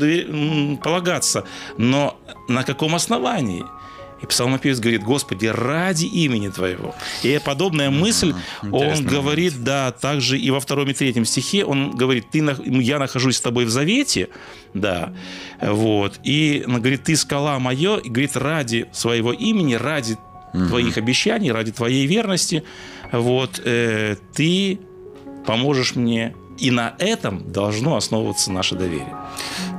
полагаться, 0.78 1.44
но 1.78 2.18
на 2.48 2.62
каком 2.62 2.94
основании? 2.94 3.64
И 4.24 4.26
псалмопевец 4.26 4.80
говорит, 4.80 5.02
Господи, 5.02 5.46
ради 5.46 6.06
имени 6.06 6.48
Твоего. 6.48 6.94
И 7.22 7.38
подобная 7.44 7.90
мысль, 7.90 8.34
он 8.62 8.68
Интересный 8.68 9.06
говорит, 9.06 9.64
да, 9.64 9.92
также 9.92 10.38
и 10.38 10.50
во 10.50 10.60
втором 10.60 10.88
и 10.88 10.94
третьем 10.94 11.26
стихе, 11.26 11.64
он 11.64 11.90
говорит, 11.90 12.30
ты, 12.30 12.38
я 12.66 12.98
нахожусь 12.98 13.36
с 13.36 13.40
тобой 13.40 13.66
в 13.66 13.70
завете, 13.70 14.28
да, 14.72 15.12
вот, 15.60 16.20
и 16.24 16.64
он 16.66 16.80
говорит, 16.80 17.04
ты 17.04 17.16
скала 17.16 17.58
мое, 17.58 17.98
и 17.98 18.08
говорит, 18.08 18.36
ради 18.36 18.86
своего 18.92 19.32
имени, 19.32 19.74
ради 19.74 20.16
твоих 20.52 20.96
обещаний, 20.96 21.52
ради 21.52 21.72
твоей 21.72 22.06
верности, 22.06 22.64
вот, 23.12 23.60
э, 23.62 24.16
ты 24.32 24.78
поможешь 25.46 25.96
мне, 25.96 26.34
и 26.58 26.70
на 26.70 26.94
этом 26.98 27.52
должно 27.52 27.96
основываться 27.96 28.52
наше 28.52 28.74
доверие. 28.74 29.14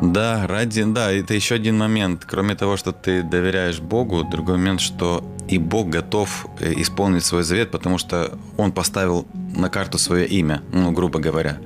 Да, 0.02 0.46
ради, 0.48 0.84
да, 0.84 1.12
это 1.12 1.34
еще 1.34 1.56
один 1.56 1.78
момент. 1.78 2.26
Кроме 2.26 2.56
того, 2.56 2.78
что 2.78 2.92
ты 2.92 3.24
доверяешь 3.24 3.80
Богу, 3.80 4.24
другой 4.24 4.58
момент, 4.58 4.82
что 4.82 5.24
и 5.48 5.58
Бог 5.58 5.90
готов 5.90 6.48
э, 6.60 6.74
исполнить 6.78 7.24
свой 7.24 7.44
завет, 7.44 7.72
потому 7.72 7.98
что 7.98 8.38
Он 8.58 8.72
поставил 8.72 9.28
на 9.56 9.70
карту 9.70 9.98
свое 9.98 10.28
имя, 10.28 10.62
ну, 10.74 10.92
грубо 10.92 11.20
говоря. 11.20 11.58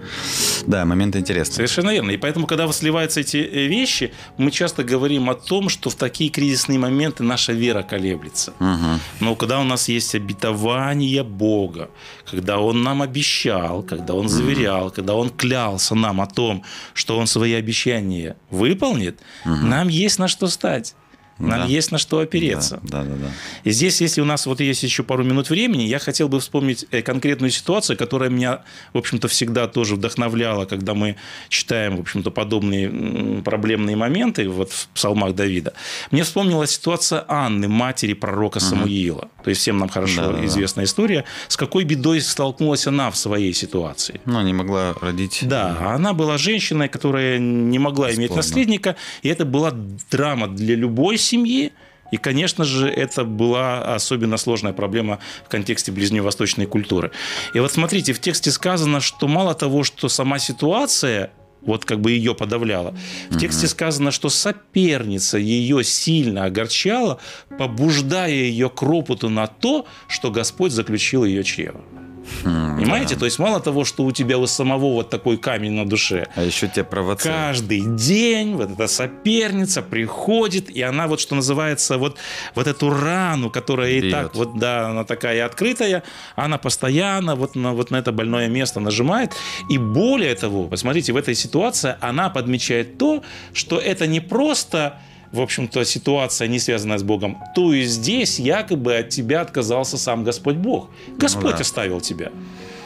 Да, 0.67 0.85
момент 0.85 1.15
интересный. 1.15 1.55
Совершенно 1.55 1.91
верно. 1.91 2.11
И 2.11 2.17
поэтому, 2.17 2.45
когда 2.45 2.71
сливаются 2.71 3.21
эти 3.21 3.37
э, 3.37 3.67
вещи, 3.67 4.11
мы 4.37 4.51
часто 4.51 4.83
говорим 4.83 5.29
о 5.29 5.35
том, 5.35 5.69
что 5.69 5.89
в 5.89 5.95
такие 5.95 6.29
кризисные 6.29 6.77
моменты 6.77 7.23
наша 7.23 7.53
вера 7.53 7.81
колеблется. 7.81 8.53
Мгм. 8.59 8.99
Но 9.19 9.35
когда 9.35 9.59
у 9.59 9.63
нас 9.63 9.89
есть 9.89 10.13
обетование 10.15 11.23
Бога, 11.23 11.89
когда 12.29 12.59
Он 12.59 12.83
нам 12.83 13.01
обещал, 13.01 13.81
когда 13.83 14.13
Он 14.13 14.29
заверял, 14.29 14.91
когда 14.91 15.15
Он 15.15 15.29
клялся 15.29 15.95
нам 15.95 16.21
о 16.21 16.27
том, 16.27 16.63
что 16.93 17.17
Он 17.17 17.27
свои 17.27 17.53
обещания 17.53 18.35
выполнит, 18.51 19.19
нам 19.45 19.87
есть 19.87 20.19
на 20.19 20.27
что 20.27 20.47
стать. 20.47 20.95
Нам 21.39 21.61
Да. 21.61 21.65
есть 21.65 21.91
на 21.91 21.97
что 21.97 22.19
опереться. 22.19 22.79
Да, 22.83 23.03
да, 23.03 23.09
да. 23.09 23.15
да. 23.15 23.27
И 23.63 23.71
здесь, 23.71 24.01
если 24.01 24.21
у 24.21 24.25
нас 24.25 24.45
вот 24.45 24.59
есть 24.59 24.83
еще 24.83 25.03
пару 25.03 25.23
минут 25.23 25.49
времени, 25.49 25.83
я 25.83 25.99
хотел 25.99 26.27
бы 26.29 26.39
вспомнить 26.39 26.85
э, 26.91 27.01
конкретную 27.01 27.49
ситуацию, 27.51 27.97
которая 27.97 28.29
меня, 28.29 28.61
в 28.93 28.97
общем-то, 28.97 29.27
всегда 29.27 29.67
тоже 29.67 29.95
вдохновляла, 29.95 30.65
когда 30.65 30.93
мы 30.93 31.15
читаем, 31.49 31.97
в 31.97 32.01
общем-то, 32.01 32.29
подобные 32.31 33.41
проблемные 33.43 33.95
моменты 33.95 34.47
вот 34.49 34.71
в 34.71 34.87
псалмах 34.89 35.33
Давида. 35.35 35.73
Мне 36.11 36.23
вспомнилась 36.23 36.71
ситуация 36.71 37.23
Анны, 37.27 37.67
матери 37.67 38.13
пророка 38.13 38.59
Самуила. 38.59 39.29
То 39.43 39.49
есть 39.49 39.61
всем 39.61 39.77
нам 39.77 39.89
хорошо 39.89 40.21
Да-да-да. 40.21 40.45
известная 40.45 40.85
история, 40.85 41.23
с 41.47 41.55
какой 41.57 41.83
бедой 41.85 42.21
столкнулась 42.21 42.85
она 42.87 43.09
в 43.11 43.15
своей 43.17 43.53
ситуации. 43.53 44.19
Ну, 44.25 44.41
не 44.41 44.53
могла 44.53 44.93
родить. 45.01 45.39
Да, 45.43 45.77
она 45.95 46.13
была 46.13 46.37
женщиной, 46.37 46.89
которая 46.89 47.39
не 47.39 47.79
могла 47.79 48.07
иметь 48.09 48.19
Бесплодна. 48.31 48.35
наследника, 48.43 48.95
и 49.21 49.29
это 49.29 49.45
была 49.45 49.71
драма 50.11 50.47
для 50.47 50.75
любой 50.75 51.17
семьи. 51.29 51.71
И, 52.11 52.17
конечно 52.17 52.65
же, 52.65 52.89
это 52.89 53.23
была 53.23 53.93
особенно 53.93 54.37
сложная 54.37 54.73
проблема 54.73 55.19
в 55.45 55.49
контексте 55.49 55.91
ближневосточной 55.91 56.65
культуры. 56.65 57.11
И 57.53 57.59
вот 57.59 57.71
смотрите, 57.71 58.13
в 58.13 58.19
тексте 58.19 58.51
сказано, 58.51 58.99
что 58.99 59.27
мало 59.27 59.53
того, 59.53 59.83
что 59.83 60.09
сама 60.09 60.39
ситуация 60.39 61.31
вот 61.61 61.85
как 61.85 61.99
бы 61.99 62.11
ее 62.11 62.33
подавляла. 62.33 62.95
В 63.29 63.37
тексте 63.37 63.67
сказано, 63.67 64.11
что 64.11 64.29
соперница 64.29 65.37
ее 65.37 65.83
сильно 65.83 66.45
огорчала, 66.45 67.19
побуждая 67.57 68.31
ее 68.31 68.69
к 68.69 68.81
ропоту 68.81 69.29
на 69.29 69.47
то, 69.47 69.85
что 70.07 70.31
Господь 70.31 70.71
заключил 70.71 71.25
ее 71.25 71.43
чрево. 71.43 71.81
Понимаете? 72.43 73.15
да. 73.15 73.19
То 73.19 73.25
есть 73.25 73.39
мало 73.39 73.59
того, 73.59 73.85
что 73.85 74.03
у 74.03 74.11
тебя 74.11 74.37
у 74.37 74.47
самого 74.47 74.93
вот 74.93 75.09
такой 75.09 75.37
камень 75.37 75.73
на 75.73 75.85
душе, 75.85 76.27
А 76.35 76.43
еще 76.43 76.67
тебя 76.67 76.83
провоцируют. 76.83 77.41
каждый 77.41 77.81
день 77.81 78.55
вот 78.55 78.71
эта 78.71 78.87
соперница 78.87 79.81
приходит, 79.81 80.69
и 80.69 80.81
она 80.81 81.07
вот, 81.07 81.19
что 81.19 81.35
называется, 81.35 81.97
вот, 81.97 82.17
вот 82.55 82.67
эту 82.67 82.89
рану, 82.89 83.49
которая 83.49 83.91
и 83.91 84.01
Бьет. 84.01 84.11
так, 84.11 84.35
вот 84.35 84.57
да, 84.57 84.89
она 84.89 85.03
такая 85.03 85.45
открытая, 85.45 86.03
она 86.35 86.57
постоянно 86.57 87.35
вот 87.35 87.55
на, 87.55 87.73
вот 87.73 87.91
на 87.91 87.97
это 87.97 88.11
больное 88.11 88.47
место 88.47 88.79
нажимает. 88.79 89.33
И 89.69 89.77
более 89.77 90.35
того, 90.35 90.67
посмотрите, 90.67 91.13
в 91.13 91.17
этой 91.17 91.35
ситуации 91.35 91.95
она 92.01 92.29
подмечает 92.29 92.97
то, 92.97 93.23
что 93.53 93.77
это 93.79 94.07
не 94.07 94.19
просто 94.19 94.99
в 95.31 95.41
общем-то, 95.41 95.83
ситуация, 95.85 96.47
не 96.47 96.59
связанная 96.59 96.97
с 96.97 97.03
Богом, 97.03 97.37
то 97.55 97.73
и 97.73 97.83
здесь 97.83 98.39
якобы 98.39 98.95
от 98.97 99.09
тебя 99.09 99.41
отказался 99.41 99.97
сам 99.97 100.23
Господь 100.23 100.55
Бог. 100.55 100.89
Господь 101.17 101.55
да. 101.55 101.61
оставил 101.61 102.01
тебя. 102.01 102.31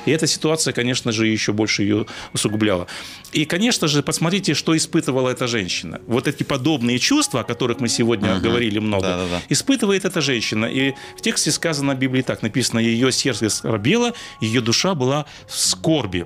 И 0.06 0.12
эта 0.12 0.28
ситуация, 0.28 0.74
конечно 0.74 1.12
же, 1.12 1.28
еще 1.28 1.54
больше 1.54 1.84
ее 1.84 2.06
усугубляла. 2.34 2.88
И, 3.32 3.46
конечно 3.46 3.88
же, 3.88 4.04
посмотрите, 4.04 4.54
что 4.54 4.76
испытывала 4.76 5.30
эта 5.30 5.48
женщина. 5.48 6.02
Вот 6.08 6.28
эти 6.28 6.44
подобные 6.44 7.00
чувства, 7.00 7.42
о 7.42 7.44
которых 7.44 7.80
мы 7.80 7.88
сегодня 7.88 8.34
Мгм. 8.36 8.44
говорили 8.44 8.80
много, 8.80 9.08
Да-да-да. 9.08 9.42
испытывает 9.50 10.06
эта 10.06 10.20
женщина. 10.22 10.66
И 10.66 10.94
в 11.18 11.22
тексте 11.22 11.52
сказано 11.52 11.96
в 11.96 12.00
Библии 12.00 12.22
так, 12.22 12.42
написано, 12.42 12.80
ее 12.80 13.12
сердце 13.12 13.50
скорбело, 13.50 14.14
ее 14.42 14.62
душа 14.62 14.94
была 14.94 15.26
в 15.48 15.58
скорби. 15.58 16.26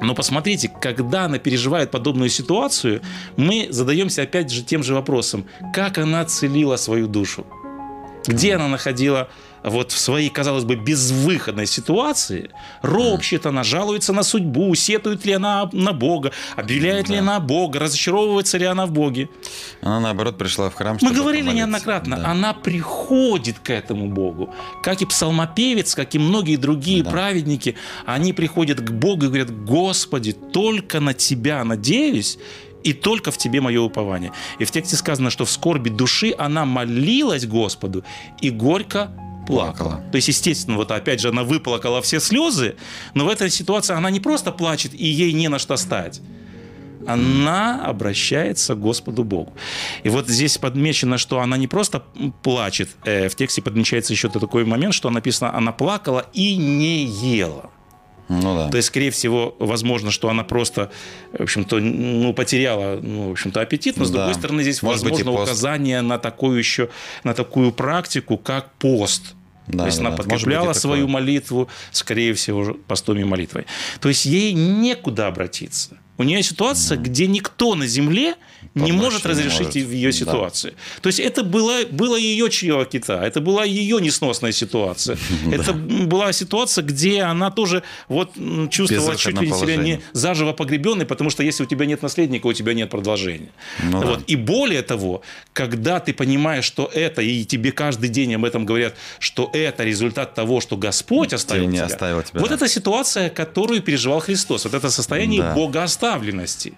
Но 0.00 0.14
посмотрите, 0.14 0.70
когда 0.80 1.24
она 1.24 1.38
переживает 1.38 1.90
подобную 1.90 2.30
ситуацию, 2.30 3.02
мы 3.36 3.68
задаемся 3.70 4.22
опять 4.22 4.50
же 4.50 4.62
тем 4.62 4.82
же 4.82 4.94
вопросом, 4.94 5.46
как 5.74 5.98
она 5.98 6.24
целила 6.24 6.76
свою 6.76 7.06
душу, 7.06 7.46
где 8.26 8.54
она 8.54 8.68
находила 8.68 9.28
вот 9.62 9.92
в 9.92 9.98
своей, 9.98 10.28
казалось 10.28 10.64
бы, 10.64 10.74
безвыходной 10.76 11.66
ситуации, 11.66 12.50
ропщет 12.82 13.46
она, 13.46 13.62
жалуется 13.62 14.12
на 14.12 14.22
судьбу, 14.22 14.74
сетует 14.74 15.24
ли 15.24 15.32
она 15.34 15.68
на 15.72 15.92
Бога, 15.92 16.32
объявляет 16.56 17.08
ли 17.08 17.16
Да. 17.16 17.22
она 17.22 17.40
Бога, 17.40 17.78
разочаровывается 17.78 18.58
ли 18.58 18.64
она 18.66 18.86
в 18.86 18.92
Боге. 18.92 19.28
Она, 19.82 20.00
наоборот, 20.00 20.38
пришла 20.38 20.68
в 20.70 20.74
храм, 20.74 20.98
Мы 21.00 21.12
говорили 21.12 21.42
помолиться. 21.42 21.56
неоднократно, 21.56 22.16
Да. 22.16 22.30
она 22.30 22.52
приходит 22.54 23.58
к 23.58 23.70
этому 23.70 24.08
Богу. 24.08 24.52
Как 24.82 25.00
и 25.02 25.06
псалмопевец, 25.06 25.94
как 25.94 26.14
и 26.14 26.18
многие 26.18 26.56
другие 26.56 27.02
Да. 27.02 27.10
праведники, 27.10 27.76
они 28.06 28.32
приходят 28.32 28.80
к 28.80 28.90
Богу 28.90 29.24
и 29.26 29.28
говорят, 29.28 29.50
Господи, 29.64 30.32
только 30.32 31.00
на 31.00 31.14
Тебя 31.14 31.62
надеюсь, 31.64 32.38
и 32.84 32.92
только 32.92 33.30
в 33.30 33.38
Тебе 33.38 33.60
мое 33.60 33.80
упование. 33.80 34.32
И 34.58 34.64
в 34.64 34.72
тексте 34.72 34.96
сказано, 34.96 35.30
что 35.30 35.44
в 35.44 35.50
скорби 35.52 35.88
души 35.88 36.34
она 36.36 36.64
молилась 36.64 37.46
Господу 37.46 38.02
и 38.40 38.50
горько 38.50 39.12
плакала. 39.46 40.02
То 40.10 40.16
есть, 40.16 40.28
естественно, 40.28 40.76
вот 40.76 40.90
опять 40.90 41.20
же 41.20 41.28
она 41.28 41.42
выплакала 41.44 42.00
все 42.02 42.20
слезы, 42.20 42.76
но 43.14 43.24
в 43.24 43.28
этой 43.28 43.50
ситуации 43.50 43.94
она 43.94 44.10
не 44.10 44.20
просто 44.20 44.52
плачет, 44.52 44.94
и 44.94 45.06
ей 45.06 45.32
не 45.32 45.48
на 45.48 45.58
что 45.58 45.76
стать 45.76 46.20
она 47.06 47.84
обращается 47.84 48.74
к 48.74 48.80
Господу 48.80 49.24
Богу. 49.24 49.52
И 50.04 50.08
вот 50.08 50.28
здесь 50.28 50.58
подмечено, 50.58 51.18
что 51.18 51.40
она 51.40 51.56
не 51.56 51.66
просто 51.66 52.04
плачет, 52.42 52.90
э, 53.04 53.28
в 53.28 53.34
тексте 53.34 53.62
подмечается 53.62 54.12
еще 54.12 54.28
такой 54.28 54.64
момент, 54.64 54.94
что 54.94 55.10
написано, 55.10 55.54
она 55.54 55.72
плакала 55.72 56.26
и 56.32 56.56
не 56.56 57.04
ела. 57.04 57.70
Ну 58.40 58.56
да. 58.56 58.68
То 58.70 58.76
есть, 58.76 58.88
скорее 58.88 59.10
всего, 59.10 59.54
возможно, 59.58 60.10
что 60.10 60.28
она 60.28 60.42
просто, 60.44 60.90
в 61.32 61.42
общем-то, 61.42 61.78
ну, 61.80 62.32
потеряла, 62.32 62.98
ну, 63.02 63.28
в 63.28 63.32
общем-то, 63.32 63.60
аппетит, 63.60 63.96
но, 63.96 64.04
с 64.04 64.10
Да. 64.10 64.18
другой 64.18 64.34
стороны, 64.34 64.62
здесь 64.62 64.82
Может 64.82 65.02
быть, 65.04 65.12
возможно 65.12 65.32
пост. 65.38 65.50
указание 65.52 66.00
на 66.00 66.18
такую 66.18 66.58
еще, 66.58 66.88
на 67.24 67.34
такую 67.34 67.72
практику, 67.72 68.38
как 68.38 68.72
пост. 68.74 69.34
Да, 69.66 69.80
То 69.80 69.86
есть 69.86 69.98
да, 69.98 70.06
она 70.08 70.16
да. 70.16 70.22
подкрепляла 70.22 70.68
быть, 70.68 70.76
свою 70.76 71.06
такое. 71.06 71.12
молитву, 71.20 71.68
скорее 71.92 72.34
всего, 72.34 72.74
постом 72.88 73.18
и 73.18 73.24
молитвой. 73.24 73.66
То 74.00 74.08
есть 74.08 74.24
ей 74.24 74.52
некуда 74.54 75.28
обратиться. 75.28 75.98
У 76.18 76.24
нее 76.24 76.42
ситуация, 76.42 76.98
где 76.98 77.26
никто 77.26 77.74
на 77.74 77.86
земле 77.86 78.34
не 78.74 78.92
может 78.92 79.24
не 79.24 79.30
разрешить 79.30 79.60
может. 79.60 79.74
в 79.74 79.90
ее 79.92 80.10
Да. 80.10 80.16
ситуации. 80.16 80.74
То 81.02 81.08
есть 81.08 81.20
это 81.20 81.42
была, 81.44 81.80
было 81.90 82.16
ее 82.16 82.48
чье 82.50 82.86
кита, 82.90 83.22
это 83.26 83.40
была 83.40 83.64
ее 83.64 84.00
несносная 84.00 84.52
ситуация. 84.52 85.18
Это 85.52 85.72
была 85.74 86.32
ситуация, 86.32 86.82
где 86.84 87.22
она 87.22 87.50
тоже 87.50 87.82
вот 88.08 88.32
чувствовала 88.70 89.16
чуть 89.16 89.40
ли 89.40 89.48
себя 89.52 89.76
не 89.76 90.00
заживо 90.12 90.52
погребенной, 90.52 91.04
потому 91.06 91.30
что 91.30 91.42
если 91.42 91.64
у 91.64 91.66
тебя 91.66 91.86
нет 91.86 92.02
наследника, 92.02 92.46
у 92.46 92.52
тебя 92.52 92.72
нет 92.74 92.90
продолжения. 92.90 93.50
Ну 93.82 94.00
да. 94.02 94.20
И 94.26 94.36
более 94.36 94.82
того, 94.82 95.22
когда 95.52 96.00
ты 96.00 96.14
понимаешь, 96.14 96.64
что 96.64 96.90
это, 96.94 97.20
и 97.22 97.44
тебе 97.44 97.72
каждый 97.72 98.08
день 98.08 98.34
об 98.34 98.44
этом 98.44 98.64
говорят, 98.64 98.94
что 99.18 99.50
это 99.52 99.84
результат 99.84 100.34
того, 100.34 100.60
что 100.60 100.76
Господь 100.76 101.32
оставил 101.32 101.66
не 101.68 101.76
тебя. 101.76 101.86
оставил 101.86 102.22
тебя, 102.22 102.40
Вот 102.40 102.48
да. 102.48 102.54
это 102.56 102.68
ситуация, 102.68 103.28
которую 103.30 103.82
переживал 103.82 104.20
Христос. 104.20 104.64
Вот 104.64 104.74
это 104.74 104.90
состояние 104.90 105.42
Да. 105.42 105.54
богооставленности. 105.54 106.72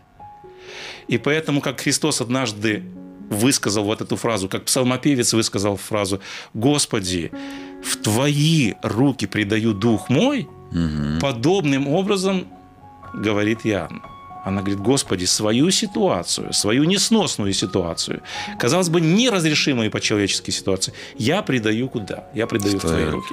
И 1.08 1.18
поэтому, 1.18 1.60
как 1.60 1.80
Христос 1.80 2.20
однажды 2.20 2.82
высказал 3.30 3.84
вот 3.84 4.00
эту 4.00 4.16
фразу, 4.16 4.48
как 4.48 4.64
псалмопевец 4.64 5.32
высказал 5.32 5.76
фразу 5.76 6.20
«Господи, 6.54 7.30
в 7.82 7.96
Твои 7.96 8.74
руки 8.82 9.26
предаю 9.26 9.74
Дух 9.74 10.08
мой», 10.08 10.48
Мгм. 10.72 11.20
подобным 11.20 11.88
образом 11.88 12.46
говорит 13.14 13.60
Иоанн? 13.64 14.02
Она 14.44 14.60
говорит, 14.60 14.80
Господи, 14.80 15.24
свою 15.24 15.70
ситуацию, 15.70 16.52
свою 16.52 16.84
несносную 16.84 17.54
ситуацию, 17.54 18.20
казалось 18.58 18.90
бы, 18.90 19.00
неразрешимую 19.00 19.90
по-человеческой 19.90 20.52
ситуации, 20.52 20.92
я 21.16 21.40
предаю 21.40 21.88
куда? 21.88 22.28
Я 22.34 22.46
предаю 22.46 22.78
в 22.78 22.80
Твои 22.82 23.06
руки. 23.06 23.32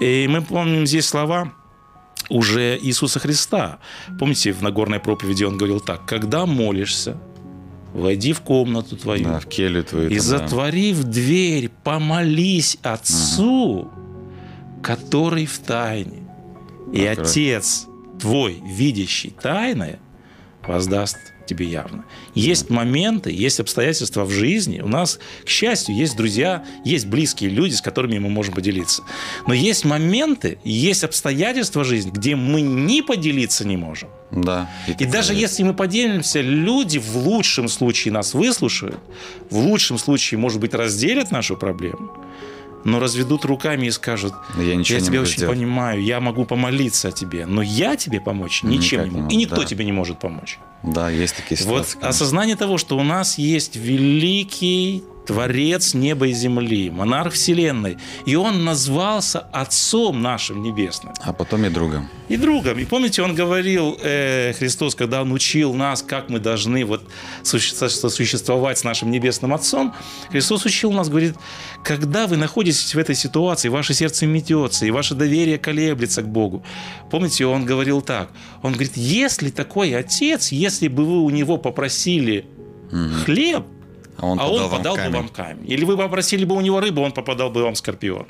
И 0.00 0.26
мы 0.28 0.42
помним 0.42 0.84
здесь 0.84 1.06
слова 1.06 1.52
уже 2.28 2.78
Иисуса 2.80 3.18
Христа. 3.18 3.78
Помните, 4.18 4.52
в 4.52 4.62
Нагорной 4.62 5.00
проповеди 5.00 5.44
он 5.44 5.56
говорил 5.56 5.80
так, 5.80 6.06
когда 6.06 6.46
молишься, 6.46 7.16
войди 7.94 8.32
в 8.32 8.40
комнату 8.40 8.96
твою. 8.96 9.24
Да, 9.24 9.40
в 9.40 9.46
келью 9.46 9.84
твою. 9.84 10.10
И 10.10 10.16
да. 10.16 10.20
затворив 10.20 11.04
дверь, 11.04 11.70
помолись 11.82 12.78
Отцу, 12.82 13.90
который 14.82 15.46
в 15.46 15.58
тайне. 15.58 16.22
И 16.92 17.04
Отец 17.04 17.86
твой, 18.20 18.62
видящий 18.64 19.30
тайное, 19.30 19.98
воздаст 20.66 21.18
тебе 21.46 21.66
явно. 21.66 22.04
Есть 22.34 22.70
моменты, 22.70 23.30
есть 23.30 23.60
обстоятельства 23.60 24.24
в 24.24 24.30
жизни. 24.30 24.80
У 24.80 24.88
нас, 24.88 25.18
к 25.44 25.48
счастью, 25.48 25.94
есть 25.94 26.16
друзья, 26.16 26.64
есть 26.84 27.06
близкие 27.06 27.50
люди, 27.50 27.74
с 27.74 27.82
которыми 27.82 28.18
мы 28.18 28.28
можем 28.28 28.54
поделиться. 28.54 29.02
Но 29.46 29.54
есть 29.54 29.84
моменты, 29.84 30.58
есть 30.64 31.04
обстоятельства 31.04 31.84
жизни, 31.84 32.10
где 32.10 32.36
мы 32.36 32.60
ни 32.60 33.00
поделиться 33.00 33.66
не 33.66 33.76
можем. 33.76 34.08
Да. 34.30 34.70
И 34.86 35.04
даже 35.04 35.32
есть. 35.32 35.42
если 35.42 35.62
мы 35.64 35.74
поделимся, 35.74 36.40
люди 36.40 36.98
в 36.98 37.16
лучшем 37.16 37.68
случае 37.68 38.12
нас 38.12 38.34
выслушают, 38.34 38.98
в 39.50 39.58
лучшем 39.58 39.98
случае, 39.98 40.38
может 40.38 40.60
быть, 40.60 40.74
разделят 40.74 41.30
нашу 41.30 41.56
проблему, 41.56 42.12
но 42.84 42.98
разведут 42.98 43.44
руками 43.44 43.86
и 43.86 43.90
скажут, 43.90 44.34
Я 44.58 44.74
ничего 44.76 44.98
не 44.98 45.04
тебя 45.06 45.20
очень 45.22 45.36
сделать». 45.38 45.56
понимаю, 45.56 46.02
я 46.02 46.20
могу 46.20 46.44
помолиться 46.44 47.08
о 47.08 47.12
тебе, 47.12 47.46
но 47.46 47.62
я 47.62 47.96
тебе 47.96 48.20
помочь 48.20 48.62
ничем 48.62 49.00
Никак 49.00 49.12
не 49.12 49.20
могу. 49.20 49.30
И 49.32 49.36
никто 49.36 49.56
да. 49.56 49.64
тебе 49.64 49.84
не 49.84 49.92
может 49.92 50.18
помочь. 50.18 50.58
Да, 50.82 51.10
есть 51.10 51.36
такие 51.36 51.56
Вот 51.58 51.62
ситуации. 51.86 51.92
конечно. 51.92 52.08
осознание 52.08 52.56
того, 52.56 52.78
что 52.78 52.96
у 52.98 53.02
нас 53.04 53.38
есть 53.38 53.76
великий 53.76 55.04
Творец 55.26 55.94
неба 55.94 56.26
и 56.26 56.32
земли, 56.32 56.90
монарх 56.90 57.32
Вселенной, 57.34 57.96
и 58.26 58.34
он 58.34 58.64
назвался 58.64 59.38
Отцом 59.38 60.20
нашим 60.20 60.62
Небесным 60.62 61.12
А 61.22 61.32
потом 61.32 61.64
и 61.64 61.68
другом. 61.68 62.08
и 62.28 62.36
другом. 62.36 62.78
И 62.78 62.84
помните, 62.84 63.22
он 63.22 63.34
говорил, 63.34 63.96
э, 64.02 64.52
Христос, 64.58 64.94
когда 64.96 65.22
он 65.22 65.30
учил 65.32 65.74
нас, 65.74 66.02
как 66.02 66.28
мы 66.28 66.40
должны 66.40 66.84
вот 66.84 67.02
суще- 67.44 67.88
сосуществовать 67.88 68.78
с 68.78 68.84
нашим 68.84 69.10
Небесным 69.12 69.52
Отцом, 69.54 69.94
Христос 70.30 70.64
учил 70.64 70.92
нас, 70.92 71.08
говорит, 71.08 71.34
когда 71.84 72.26
вы 72.26 72.36
находитесь 72.36 72.94
в 72.94 72.98
этой 72.98 73.14
ситуации, 73.14 73.68
ваше 73.68 73.94
сердце 73.94 74.26
метется, 74.26 74.86
и 74.86 74.90
ваше 74.90 75.14
доверие 75.14 75.58
колеблется 75.58 76.22
к 76.22 76.28
Богу. 76.28 76.64
Помните, 77.10 77.46
он 77.46 77.64
говорил 77.64 78.00
так, 78.02 78.30
он 78.62 78.72
говорит, 78.72 78.96
если 78.96 79.50
такой 79.50 79.94
Отец, 79.96 80.50
если 80.52 80.88
бы 80.88 81.04
вы 81.04 81.20
у 81.22 81.30
Него 81.30 81.58
попросили 81.58 82.44
хлеб, 83.24 83.64
А 84.18 84.26
он 84.26 84.38
а 84.38 84.42
подал 84.42 84.54
он 84.54 84.62
вам 84.62 84.78
подал 84.78 84.96
камень. 84.96 85.10
бы 85.10 85.16
вам 85.18 85.28
камень. 85.28 85.70
Или 85.70 85.84
вы 85.84 85.96
попросили 85.96 86.44
бы 86.44 86.54
у 86.54 86.60
него 86.60 86.80
рыбу, 86.80 87.02
он 87.02 87.12
попадал 87.12 87.50
бы 87.50 87.62
вам 87.62 87.74
скорпион. 87.74 88.26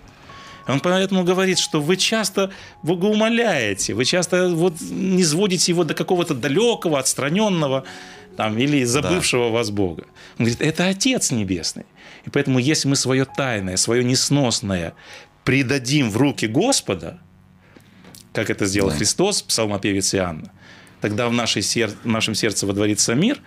Он 0.69 0.81
поэтому 0.81 1.25
говорит, 1.25 1.59
что 1.59 1.81
вы 1.81 1.97
часто 1.97 2.51
Бога 2.83 3.07
умоляете, 3.07 3.95
вы 3.95 4.05
часто 4.05 4.49
вот 4.49 4.81
не 4.81 5.25
сводите 5.25 5.73
его 5.73 5.85
до 5.85 5.95
какого-то 5.95 6.35
далекого, 6.35 6.99
отстраненного 6.99 7.85
там, 8.37 8.57
или 8.59 8.85
забывшего 8.85 9.51
вас 9.51 9.71
Бога. 9.71 10.05
Он 10.39 10.47
говорит, 10.47 10.63
это 10.63 10.87
Отец 10.87 11.31
Небесный. 11.31 11.85
И 12.25 12.31
поэтому, 12.31 12.59
если 12.59 12.89
мы 12.89 12.97
свое 12.97 13.25
тайное, 13.25 13.77
свое 13.77 14.05
несносное 14.05 14.95
придадим 15.45 16.11
в 16.11 16.17
руки 16.17 16.47
Господа, 16.47 17.19
как 18.33 18.49
это 18.49 18.67
сделал 18.67 18.91
Да. 18.91 18.97
Христос, 18.97 19.43
псалмопевец 19.43 20.15
Иоанна, 20.15 20.53
тогда 21.03 21.29
в, 21.29 21.33
нашей 21.33 21.63
сер- 21.63 21.91
в 22.05 22.09
нашем 22.09 22.35
сердце 22.35 22.67
водворится 22.67 23.15
мир, 23.15 23.39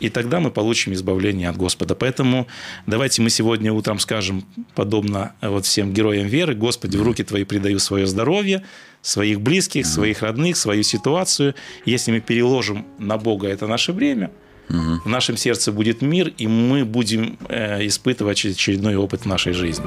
и 0.00 0.10
тогда 0.10 0.40
мы 0.40 0.50
получим 0.50 0.92
избавление 0.92 1.48
от 1.48 1.56
Господа. 1.56 1.94
Поэтому 1.94 2.46
давайте 2.86 3.22
мы 3.22 3.30
сегодня 3.30 3.72
утром 3.72 3.98
скажем, 3.98 4.44
подобно 4.74 5.32
э, 5.40 5.48
вот 5.48 5.64
всем 5.64 5.94
героям 5.94 6.26
веры, 6.26 6.54
Господи, 6.54 6.96
в 6.98 7.02
руки 7.02 7.24
Твои 7.24 7.44
предаю 7.44 7.78
свое 7.78 8.06
здоровье, 8.06 8.62
своих 9.02 9.40
близких, 9.40 9.86
своих 9.86 10.22
родных, 10.22 10.56
свою 10.56 10.82
ситуацию. 10.82 11.54
Если 11.86 12.12
мы 12.12 12.20
переложим 12.20 12.84
на 12.98 13.16
Бога 13.16 13.46
это 13.48 13.66
наше 13.66 13.92
время, 13.92 14.30
в 14.68 15.08
нашем 15.08 15.36
сердце 15.36 15.70
будет 15.70 16.02
мир, 16.02 16.32
и 16.36 16.48
мы 16.48 16.84
будем 16.84 17.38
э, 17.48 17.86
испытывать 17.86 18.44
очередной 18.44 18.96
опыт 18.96 19.22
в 19.22 19.26
нашей 19.26 19.52
жизни. 19.52 19.86